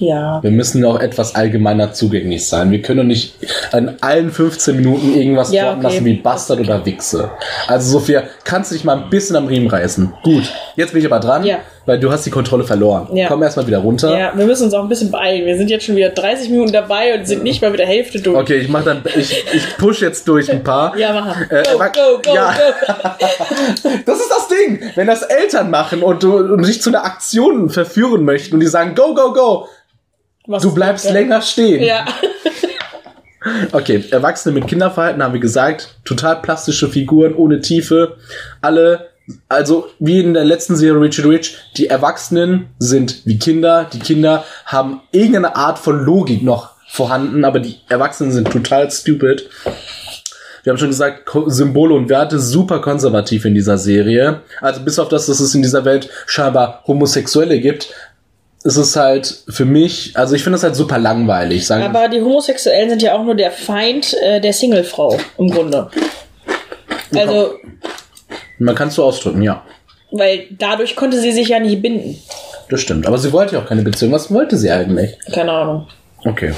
[0.02, 0.42] Ja.
[0.42, 2.72] Wir müssen auch etwas allgemeiner zugänglich sein.
[2.72, 3.34] Wir können doch nicht
[3.72, 5.82] in allen 15 Minuten irgendwas Ja, okay.
[5.82, 7.30] lassen wie Bastard oder Wichse.
[7.68, 10.12] Also Sophia, kannst du dich mal ein bisschen am Riemen reißen.
[10.24, 11.58] Gut, jetzt bin ich aber dran, Ja.
[11.86, 13.14] weil du hast die Kontrolle verloren.
[13.14, 13.28] Ja.
[13.28, 14.18] Komm erstmal wieder runter.
[14.18, 15.46] Ja, wir müssen uns auch ein bisschen beeilen.
[15.46, 18.20] Wir sind jetzt schon wieder 30 Minuten dabei und sind nicht mal mit der Hälfte
[18.20, 18.36] durch.
[18.36, 20.96] Okay, ich mach dann, ich, ich push jetzt durch ein paar.
[20.98, 21.46] Ja, machen.
[21.48, 22.52] Äh, Go, go, go, ja.
[22.52, 23.08] go.
[24.06, 24.80] Das ist das Ding.
[24.96, 28.66] Wenn das Eltern machen und du und dich zu einer Aktion verführen möchten und die
[28.66, 29.68] sagen, go, go, go,
[30.46, 31.12] Was du bleibst ja.
[31.12, 31.82] länger stehen.
[31.82, 32.04] Ja.
[33.72, 38.16] Okay, Erwachsene mit Kinderverhalten haben wir gesagt, total plastische Figuren ohne Tiefe.
[38.60, 39.08] Alle,
[39.48, 44.44] also wie in der letzten Serie Richard Rich, die Erwachsenen sind wie Kinder, die Kinder
[44.64, 49.48] haben irgendeine Art von Logik noch vorhanden, aber die Erwachsenen sind total stupid.
[50.62, 54.42] Wir haben schon gesagt, Symbole und Werte super konservativ in dieser Serie.
[54.60, 57.92] Also bis auf das, dass es in dieser Welt scheinbar Homosexuelle gibt,
[58.64, 61.66] ist es halt für mich, also ich finde es halt super langweilig.
[61.66, 65.90] Sagen, Aber die Homosexuellen sind ja auch nur der Feind äh, der Singlefrau im Grunde.
[67.14, 67.54] Also,
[68.58, 69.62] man kann es so ausdrücken, ja.
[70.10, 72.18] Weil dadurch konnte sie sich ja nicht binden.
[72.68, 73.06] Das stimmt.
[73.06, 74.12] Aber sie wollte ja auch keine Beziehung.
[74.12, 75.16] Was wollte sie eigentlich?
[75.32, 75.88] Keine Ahnung.
[76.24, 76.54] Okay.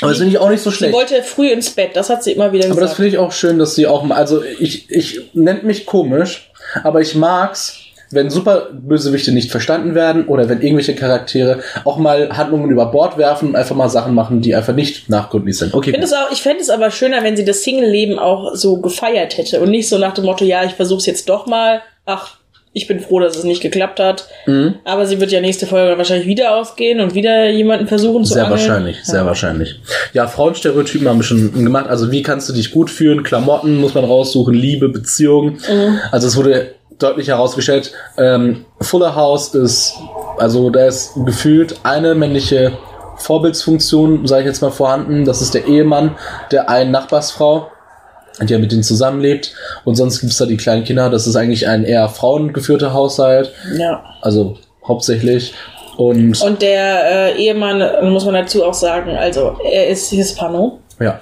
[0.00, 0.94] Aber das finde ich auch nicht so Sie schlecht.
[0.94, 2.96] wollte früh ins Bett, das hat sie immer wieder Aber das gesagt.
[2.96, 6.50] finde ich auch schön, dass sie auch mal, also ich, ich nennt mich komisch,
[6.84, 7.76] aber ich mag's,
[8.10, 13.50] wenn Superbösewichte nicht verstanden werden oder wenn irgendwelche Charaktere auch mal Handlungen über Bord werfen
[13.50, 15.74] und einfach mal Sachen machen, die einfach nicht nachgründlich sind.
[15.74, 15.90] Okay.
[15.98, 19.60] Ich auch- ich fände es aber schöner, wenn sie das Single-Leben auch so gefeiert hätte
[19.60, 21.80] und nicht so nach dem Motto, ja, ich versuch's jetzt doch mal.
[22.06, 22.36] Ach,
[22.74, 24.28] ich bin froh, dass es nicht geklappt hat.
[24.46, 24.74] Mhm.
[24.84, 28.44] Aber sie wird ja nächste Folge wahrscheinlich wieder ausgehen und wieder jemanden versuchen zu Sehr
[28.44, 28.60] angeln.
[28.60, 29.26] wahrscheinlich, sehr ja.
[29.26, 29.80] wahrscheinlich.
[30.12, 31.88] Ja, Frauenstereotypen haben wir schon gemacht.
[31.88, 33.22] Also wie kannst du dich gut fühlen?
[33.24, 35.54] Klamotten muss man raussuchen, Liebe, Beziehung.
[35.68, 35.98] Mhm.
[36.12, 39.94] Also es wurde deutlich herausgestellt, ähm, Fuller House ist,
[40.38, 42.72] also da ist gefühlt eine männliche
[43.16, 45.24] Vorbildsfunktion, sage ich jetzt mal, vorhanden.
[45.24, 46.16] Das ist der Ehemann
[46.50, 47.68] der einen Nachbarsfrau,
[48.40, 49.54] die ja mit denen zusammenlebt.
[49.84, 51.10] Und sonst gibt's da die kleinen Kinder.
[51.10, 53.52] Das ist eigentlich ein eher frauengeführter Haushalt.
[53.76, 54.04] Ja.
[54.22, 55.54] Also hauptsächlich.
[55.96, 57.82] Und, Und der äh, Ehemann,
[58.12, 60.78] muss man dazu auch sagen, also er ist Hispano.
[61.00, 61.18] ja.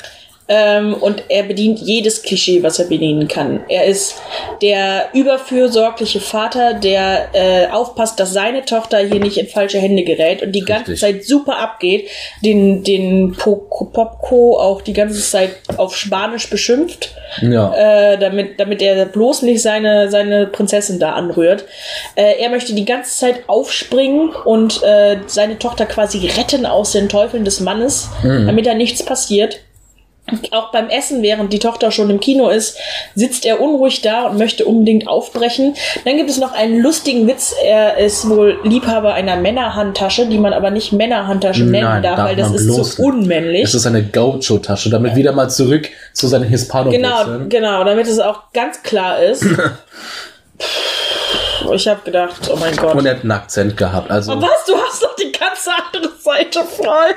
[0.49, 3.65] Ähm, und er bedient jedes Klischee, was er bedienen kann.
[3.69, 4.15] Er ist
[4.63, 10.43] der überfürsorgliche Vater, der äh, aufpasst, dass seine Tochter hier nicht in falsche Hände gerät
[10.43, 11.01] und die ganze Richtig.
[11.01, 12.09] Zeit super abgeht,
[12.45, 17.75] den, den Popco auch die ganze Zeit auf Spanisch beschimpft, Ja.
[18.13, 21.65] äh, damit, damit er bloß nicht seine, seine Prinzessin da anrührt.
[22.15, 27.09] Äh, er möchte die ganze Zeit aufspringen und äh, seine Tochter quasi retten aus den
[27.09, 29.59] Teufeln des Mannes, damit da nichts passiert.
[30.51, 32.77] Auch beim Essen, während die Tochter schon im Kino ist,
[33.15, 35.75] sitzt er unruhig da und möchte unbedingt aufbrechen.
[36.05, 37.55] Dann gibt es noch einen lustigen Witz.
[37.65, 42.29] Er ist wohl Liebhaber einer Männerhandtasche, die man aber nicht Männerhandtasche nennen Nein, darf, darf
[42.29, 43.63] weil das ist so unmännlich.
[43.63, 48.19] Es ist eine Gaucho-Tasche, damit wieder mal zurück zu seinen hispano Genau, genau, damit es
[48.19, 49.47] auch ganz klar ist.
[51.73, 52.95] ich habe gedacht, oh mein Gott.
[52.95, 54.11] Und er hat einen Akzent gehabt.
[54.11, 54.65] Also Oh, was?
[54.67, 57.15] Du hast doch die ganze andere Seite frei.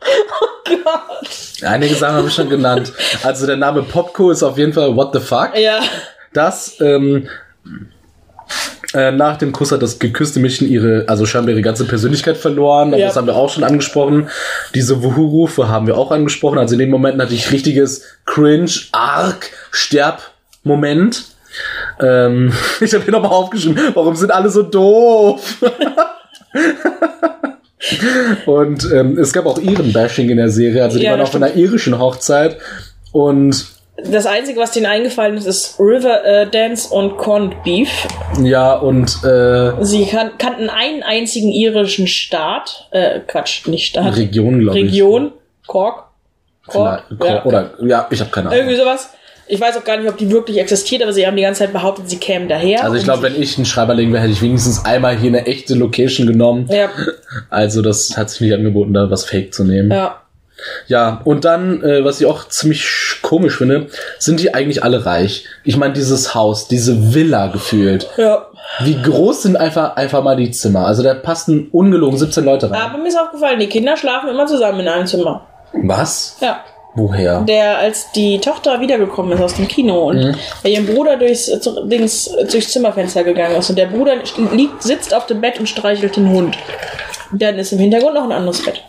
[0.00, 1.28] Oh Gott.
[1.62, 2.92] einige Sachen habe ich schon genannt.
[3.22, 5.56] Also der Name Popco ist auf jeden Fall What the fuck.
[5.56, 5.80] Ja.
[6.32, 7.28] Das ähm,
[8.94, 12.88] äh, nach dem Kuss hat das geküsste Mädchen ihre, also scheinbar ihre ganze Persönlichkeit verloren.
[12.88, 13.08] Aber Ja.
[13.08, 14.30] Das haben wir auch schon angesprochen.
[14.74, 16.58] Diese Wuhu-Rufe haben wir auch angesprochen.
[16.58, 21.24] Also in den Momenten hatte ich richtiges Cringe, Arg, Sterb-Moment.
[22.00, 25.56] Ähm, ich habe hier nochmal aufgeschrieben, warum sind alle so doof?
[28.46, 30.82] Und ähm, es gab auch Iren-Bashing in der Serie.
[30.82, 32.56] Also die Ja, waren auf einer irischen Hochzeit.
[33.12, 33.66] Und
[34.04, 37.88] Das Einzige, was denen eingefallen ist, ist River äh, Dance und Corned Beef.
[38.42, 42.88] ja, und äh, Sie kan kannten einen einzigen irischen Staat.
[42.90, 44.16] Äh, Quatsch, nicht Staat.
[44.16, 44.84] Region, glaube ich.
[44.86, 45.32] Region.
[45.66, 46.04] Cork.
[46.66, 47.04] Cork.
[47.08, 47.44] Vielleicht, Ja.
[47.44, 48.58] Oder, ja, ich habe keine Ahnung.
[48.60, 49.10] Irgendwie sowas.
[49.48, 51.72] Ich weiß auch gar nicht, ob die wirklich existiert, aber sie haben die ganze Zeit
[51.72, 52.84] behauptet, sie kämen daher.
[52.84, 55.74] Also ich glaube, wenn ich einen Schreiberling wäre, hätte ich wenigstens einmal hier eine echte
[55.74, 56.68] Location genommen.
[56.70, 56.90] Ja,
[57.50, 59.90] Also das hat sich nicht angeboten, da was Fake zu nehmen.
[59.90, 60.20] Ja,
[60.86, 61.20] ja.
[61.24, 63.86] und dann, äh, was ich auch ziemlich sch- komisch finde,
[64.18, 65.44] sind die eigentlich alle reich?
[65.64, 68.08] Ich meine, dieses Haus, diese Villa gefühlt.
[68.16, 68.46] Ja.
[68.80, 70.84] Wie groß sind einfach, einfach mal die Zimmer?
[70.86, 72.80] Also da passen ungelogen 17 Leute rein.
[72.80, 75.46] Aber mir ist aufgefallen, die Kinder schlafen immer zusammen in einem Zimmer.
[75.72, 76.36] Was?
[76.40, 76.60] Ja.
[76.94, 77.42] Woher?
[77.42, 80.34] Der, als die Tochter wiedergekommen ist aus dem Kino und Mhm.
[80.62, 84.14] bei ihrem Bruder durchs, äh, Dings, äh, durchs Zimmerfenster gegangen ist und der Bruder
[84.52, 86.56] liegt, sitzt auf dem Bett und streichelt den Hund.
[87.30, 88.82] Und dann ist im Hintergrund noch ein anderes Bett.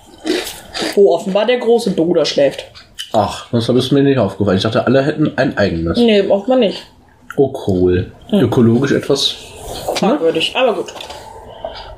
[0.95, 2.65] Wo offenbar der große Bruder schläft.
[3.11, 4.57] Ach, das ist mir nicht aufgefallen.
[4.57, 5.97] Ich dachte, alle hätten ein eigenes.
[5.97, 6.83] Nee, braucht man nicht.
[7.37, 8.11] Oh, cool.
[8.31, 9.35] Ökologisch etwas
[9.95, 10.53] Fragwürdig.
[10.55, 10.87] Aber gut.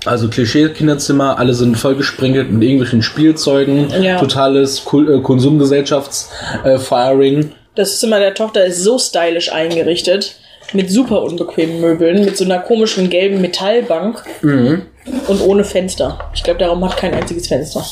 [0.06, 4.18] Also Klischee-Kinderzimmer, alle sind vollgesprengelt mit irgendwelchen Spielzeugen, Ja.
[4.20, 7.52] totales äh, Konsumgesellschafts-Firing.
[7.76, 10.36] Das Zimmer der Tochter ist so stylisch eingerichtet.
[10.74, 14.84] Mit super unbequemen Möbeln, mit so einer komischen gelben Metallbank Mhm.
[15.28, 16.18] und ohne Fenster.
[16.34, 17.84] Ich glaube, der Raum hat kein einziges Fenster.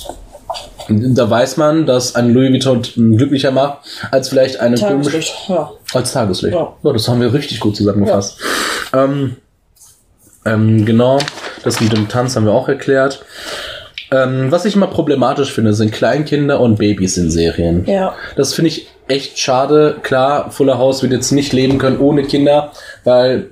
[0.88, 3.80] da weiß man, dass ein Louis Vuitton glücklicher macht,
[4.12, 5.12] als vielleicht eine komische...
[5.12, 5.72] Tageslicht, ja.
[5.94, 6.56] Als Tageslicht.
[6.56, 6.74] Ja.
[6.82, 6.94] Ja.
[6.94, 8.40] das haben wir richtig gut zusammengefasst.
[8.94, 9.36] Ähm,
[10.46, 11.20] ähm, genau,
[11.64, 13.26] das mit dem Tanz haben wir auch erklärt.
[14.12, 17.86] Ähm, was ich immer problematisch finde, sind Kleinkinder und Babys in Serien.
[17.86, 18.16] Ja.
[18.36, 19.98] Das finde ich echt schade.
[20.02, 22.72] Klar, Fuller House wird jetzt nicht leben können ohne Kinder,
[23.04, 23.52] weil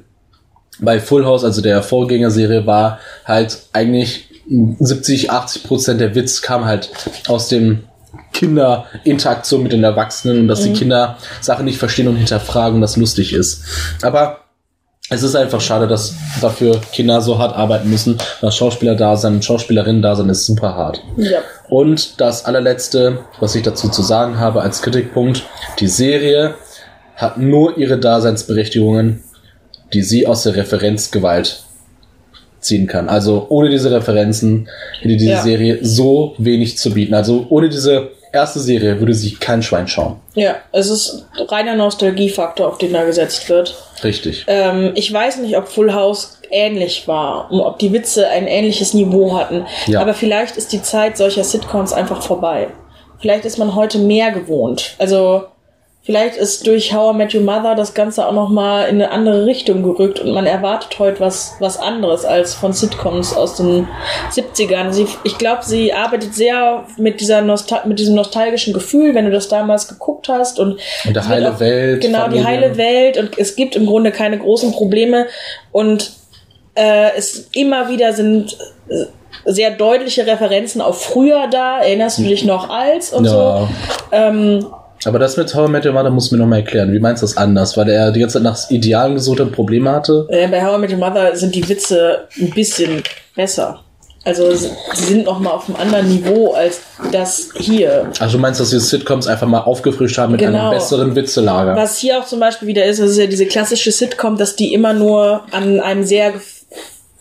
[0.80, 4.30] bei Full House, also der Vorgängerserie, war halt eigentlich
[4.80, 6.90] 70, 80 Prozent der Witz kam halt
[7.28, 7.84] aus dem
[8.32, 12.96] Kinderinteraktion mit den Erwachsenen und dass die Kinder Sachen nicht verstehen und hinterfragen und das
[12.96, 13.64] lustig ist.
[14.04, 14.47] Aber
[15.10, 18.18] es ist einfach schade, dass dafür Kinder so hart arbeiten müssen.
[18.42, 21.02] Das Schauspieler da sein, Schauspielerinnen da sein ist super hart.
[21.16, 21.40] Ja.
[21.70, 25.44] Und das allerletzte, was ich dazu zu sagen habe als Kritikpunkt,
[25.80, 26.56] die Serie
[27.16, 29.24] hat nur ihre Daseinsberechtigungen
[29.94, 31.64] die sie aus der Referenzgewalt
[32.60, 33.08] ziehen kann.
[33.08, 34.68] Also ohne diese Referenzen
[35.00, 35.42] hätte diese Ja.
[35.42, 37.14] Serie so wenig zu bieten.
[37.14, 40.18] Also ohne diese erste Serie würde sich kein Schwein schauen.
[40.34, 43.76] Ja, es ist reiner Nostalgiefaktor, auf den da gesetzt wird.
[44.04, 44.46] Richtig.
[44.48, 48.94] Ähm, ich weiß nicht, ob Full House ähnlich war und ob die Witze ein ähnliches
[48.94, 49.66] Niveau hatten.
[49.88, 50.02] Ja.
[50.02, 52.70] Aber vielleicht ist die Zeit solcher Sitcoms einfach vorbei.
[53.20, 54.96] Vielleicht ist man heute mehr gewohnt.
[55.00, 55.46] Also
[56.08, 59.12] vielleicht ist durch How I Met Your Mother das Ganze auch noch mal in eine
[59.12, 63.88] andere Richtung gerückt und man erwartet heute was was anderes als von Sitcoms aus den
[64.34, 64.92] 70ern.
[64.94, 69.32] Sie, ich glaube, sie arbeitet sehr mit dieser Nostal mit diesem nostalgischen Gefühl, wenn du
[69.32, 72.02] das damals geguckt hast und Und der heile auch- Welt.
[72.02, 72.46] Genau, die Familie.
[72.48, 75.28] heile Welt und es gibt im Grunde keine großen Probleme
[75.72, 76.12] und
[76.76, 78.58] äh, es immer wieder sind
[78.90, 79.06] äh,
[79.46, 81.80] sehr deutliche Referenzen auf früher da.
[81.80, 83.32] Erinnerst du dich noch als und Ja.
[83.32, 83.68] so?
[84.12, 84.66] Ähm,
[85.06, 86.92] Aber das mit How I Met Your Mother musst du mir noch mal erklären.
[86.92, 87.78] Wie meinst du das anders?
[87.78, 90.28] Weil er die ganze Zeit nach Idealen gesucht hat und Probleme hatte?
[90.30, 93.04] äh, bei How I Met Your Mother sind die Witze ein bisschen
[93.36, 93.80] besser.
[94.26, 96.82] Also sie sind noch mal auf einem anderen Niveau als
[97.14, 98.12] das hier.
[98.20, 100.70] Also du meinst, dass die Sitcoms einfach mal aufgefrischt haben mit Genau.
[100.72, 101.78] einem besseren Witzelager?
[101.78, 104.74] Was hier auch zum Beispiel wieder ist, das ist ja diese klassische Sitcom, dass die
[104.74, 106.34] immer nur an einem sehr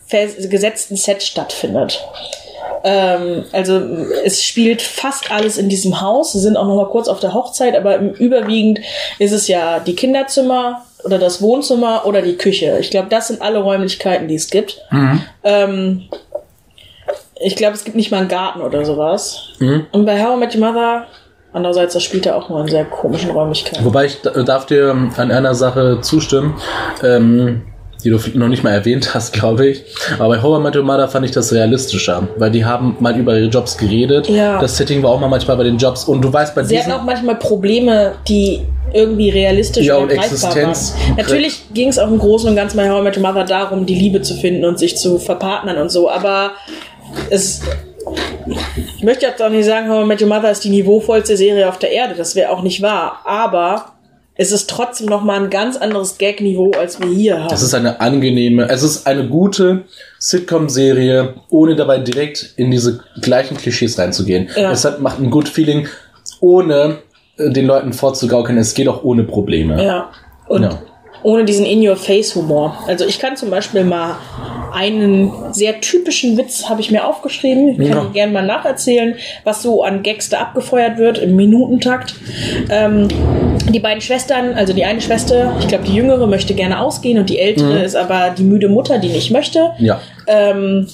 [0.09, 2.01] gesetzten Set stattfindet.
[2.83, 3.79] Ähm, also
[4.23, 6.33] es spielt fast alles in diesem Haus.
[6.33, 8.79] Sie sind auch noch mal kurz auf der Hochzeit, aber überwiegend
[9.19, 12.77] ist es ja die Kinderzimmer oder das Wohnzimmer oder die Küche.
[12.79, 14.81] Ich glaube, das sind alle Räumlichkeiten, die es gibt.
[15.43, 16.03] Ähm,
[17.39, 19.49] ich glaube, es gibt nicht mal einen Garten oder sowas.
[19.91, 21.05] Und bei How I Met Your Mother,
[21.53, 23.85] andererseits, das spielt ja auch nur in sehr komischen Räumlichkeiten.
[23.85, 26.55] Wobei ich da- darf dir an einer Sache zustimmen,
[27.03, 27.63] ähm,
[28.07, 29.83] die du noch nicht mal erwähnt hast, glaube ich.
[30.17, 33.17] Aber bei How I Met Your Mother fand ich das realistischer, weil die haben mal
[33.17, 34.29] über ihre Jobs geredet.
[34.29, 34.59] Ja.
[34.59, 36.91] Das Setting war auch mal manchmal bei den Jobs und du weißt bei Sie hatten
[36.91, 38.61] auch manchmal Probleme, die
[38.93, 41.17] irgendwie realistisch Ja, und Existenz- waren.
[41.17, 43.85] Natürlich ging es auch im Großen und Ganzen bei How I Met Your Mother darum,
[43.85, 46.51] die Liebe zu finden und sich zu verpartnern und so, aber
[47.29, 47.61] es
[48.97, 51.67] ich möchte jetzt auch nicht sagen, How I Met Your Mother ist die niveauvollste Serie
[51.67, 53.96] auf der Erde, das wäre auch nicht wahr, aber
[54.37, 57.53] es ist trotzdem noch mal ein ganz anderes Gag-Niveau, als wir hier haben.
[57.53, 59.85] Es ist eine angenehme, es ist eine gute
[60.19, 64.49] Sitcom-Serie, ohne dabei direkt in diese gleichen Klischees reinzugehen.
[64.55, 64.71] Ja.
[64.71, 65.87] Es hat, macht ein gut Feeling,
[66.39, 66.99] ohne
[67.37, 69.83] äh, den Leuten vorzugaukeln, es geht auch ohne Probleme.
[69.83, 70.11] Ja.
[70.47, 70.81] Und Ja.
[71.27, 72.85] Ohne diesen In-Your-Face-Humor.
[72.87, 74.15] Also ich kann zum Beispiel mal
[74.73, 77.81] einen sehr typischen Witz habe ich mir aufgeschrieben.
[77.81, 78.11] Ich kann Ja.
[78.13, 82.15] gerne mal nacherzählen, was so an Gags da abgefeuert wird im Minutentakt.
[82.69, 83.09] Ähm,
[83.73, 87.29] die beiden Schwestern, also die eine Schwester, ich glaube die jüngere möchte gerne ausgehen und
[87.29, 89.99] die ältere ist aber die müde Mutter, die nicht möchte Ja.
[90.27, 90.87] ähm,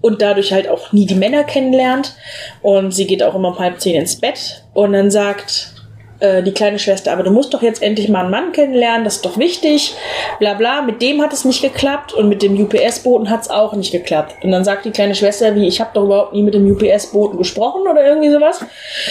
[0.00, 2.14] und dadurch halt auch nie die Männer kennenlernt.
[2.62, 5.74] Und sie geht auch immer um halb zehn ins Bett und dann sagt
[6.20, 9.16] äh, die kleine Schwester, aber du musst doch jetzt endlich mal einen Mann kennenlernen, das
[9.16, 9.94] ist doch wichtig,
[10.38, 10.82] bla bla.
[10.82, 14.36] Mit dem hat es nicht geklappt und mit dem UPS-Boten hat es auch nicht geklappt.
[14.42, 17.38] Und dann sagt die kleine Schwester, wie, ich habe doch überhaupt nie mit dem UPS-Boten
[17.38, 18.64] gesprochen oder irgendwie sowas.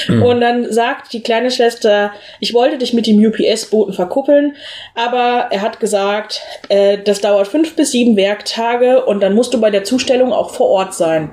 [0.07, 4.55] Und dann sagt die kleine Schwester, ich wollte dich mit dem UPS-Boten verkuppeln,
[4.95, 9.59] aber er hat gesagt, äh, das dauert fünf bis sieben Werktage und dann musst du
[9.59, 11.31] bei der Zustellung auch vor Ort sein.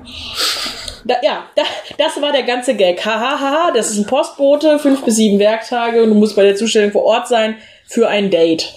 [1.07, 1.63] Da, ja, da,
[1.97, 3.03] das war der ganze Gag.
[3.05, 6.43] Hahaha, ha, ha, das ist ein Postbote, fünf bis sieben Werktage und du musst bei
[6.43, 7.55] der Zustellung vor Ort sein
[7.87, 8.73] für ein Date.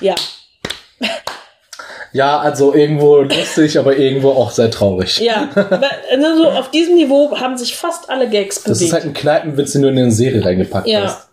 [0.00, 0.14] Ja,
[2.12, 5.18] Ja, also irgendwo lustig, aber irgendwo auch sehr traurig.
[5.20, 5.48] ja.
[6.10, 8.92] Also so auf diesem Niveau haben sich fast alle Gags Das ist bewegt.
[8.92, 11.02] halt ein Kneipenwitz, den du in eine Serie reingepackt Ja.
[11.02, 11.28] hast.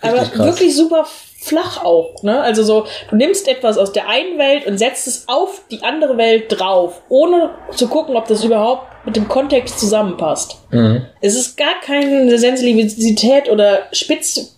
[0.00, 0.46] Aber Richtig krass.
[0.46, 1.06] wirklich super
[1.46, 2.22] flach auch.
[2.22, 2.40] Ne?
[2.40, 6.16] Also so, du nimmst etwas aus der einen Welt und setzt es auf die andere
[6.16, 10.56] Welt drauf, ohne zu gucken, ob das überhaupt mit dem Kontext zusammenpasst.
[10.70, 11.02] Mhm.
[11.20, 14.56] Es ist gar keine Sensibilität oder Spitz,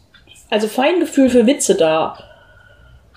[0.51, 2.17] also Feingefühl für Witze da.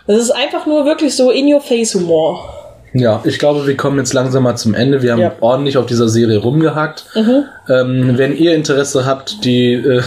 [0.07, 2.57] Das ist einfach nur wirklich so in-your-face-Humor.
[2.93, 5.01] Ja, ich glaube, wir kommen jetzt langsam mal zum Ende.
[5.01, 5.29] Wir haben Ja.
[5.29, 5.35] Mhm.
[5.39, 7.05] ordentlich auf dieser Serie rumgehackt.
[7.15, 10.01] Ähm, wenn ihr Interesse habt, die äh,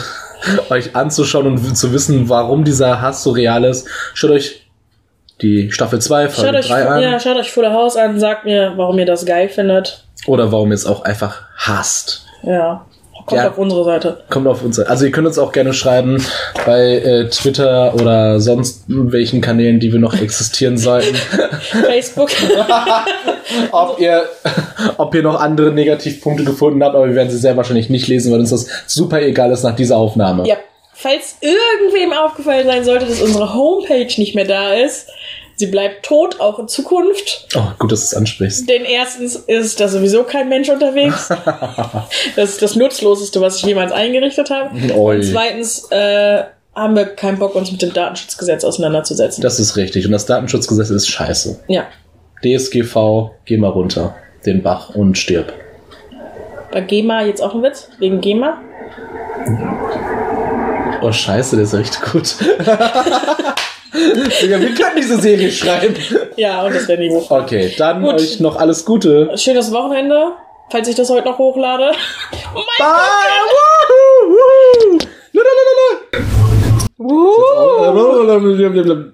[0.71, 4.67] euch anzuschauen und zu wissen, warum dieser Hass so real ist, schaut euch
[5.43, 7.03] die Staffel 2, Schaut Folge euch, 3 an.
[7.03, 10.05] ja, schaut euch Fuller House an, sagt mir, warum ihr das geil findet.
[10.27, 12.27] Oder warum ihr es auch einfach hasst.
[12.43, 12.85] Ja,
[13.27, 13.49] kommt Ja.
[13.51, 14.19] auf unsere Seite.
[14.31, 14.79] Kommt auf uns.
[14.79, 16.25] Also ihr könnt uns auch gerne schreiben
[16.67, 21.15] bei äh, Twitter oder sonst welchen Kanälen, die wir noch existieren sollten,
[21.87, 22.31] Facebook.
[23.73, 24.25] ob ihr,
[24.97, 28.33] ob ihr noch andere Negativpunkte gefunden habt, aber wir werden sie sehr wahrscheinlich nicht lesen,
[28.33, 30.47] weil uns das super egal ist nach dieser Aufnahme.
[30.47, 30.57] Ja,
[30.93, 35.09] falls irgendwem aufgefallen sein sollte, dass unsere Homepage nicht mehr da ist,
[35.57, 37.49] sie bleibt tot, auch in Zukunft.
[37.57, 38.69] Oh, gut, dass du es ansprichst.
[38.69, 41.29] Denn erstens ist da sowieso kein Mensch unterwegs.
[42.37, 44.71] Das ist das Nutzloseste, was ich jemals eingerichtet habe.
[44.95, 45.17] Oi.
[45.17, 46.45] Und zweitens äh,
[46.75, 49.43] haben wir keinen Bock, uns mit dem Datenschutzgesetz auseinanderzusetzen.
[49.43, 50.07] Das ist richtig.
[50.07, 51.65] Und das Datenschutzgesetz ist scheiße.
[51.69, 51.87] ja.
[52.43, 54.15] DSGV, geh mal runter.
[54.45, 55.53] Den Bach und stirb.
[56.71, 57.89] Bei GEMA jetzt auch ein Witz?
[57.99, 58.59] Wegen GEMA?
[61.01, 62.35] Oh, scheiße, der ist echt gut.
[63.95, 65.95] wir können diese Serie schreiben.
[66.37, 68.15] Ja, und das wäre nicht Okay, dann Gut.
[68.15, 69.31] euch noch alles Gute.
[69.37, 70.33] Schönes Wochenende,
[70.71, 71.93] falls ich das heute noch hochlade.
[72.55, 72.95] Oh mein Bye!
[74.31, 74.99] Woohoo!
[76.99, 77.85] Woohoo!
[78.75, 78.75] Gott!
[78.77, 79.05] Jetzt auch-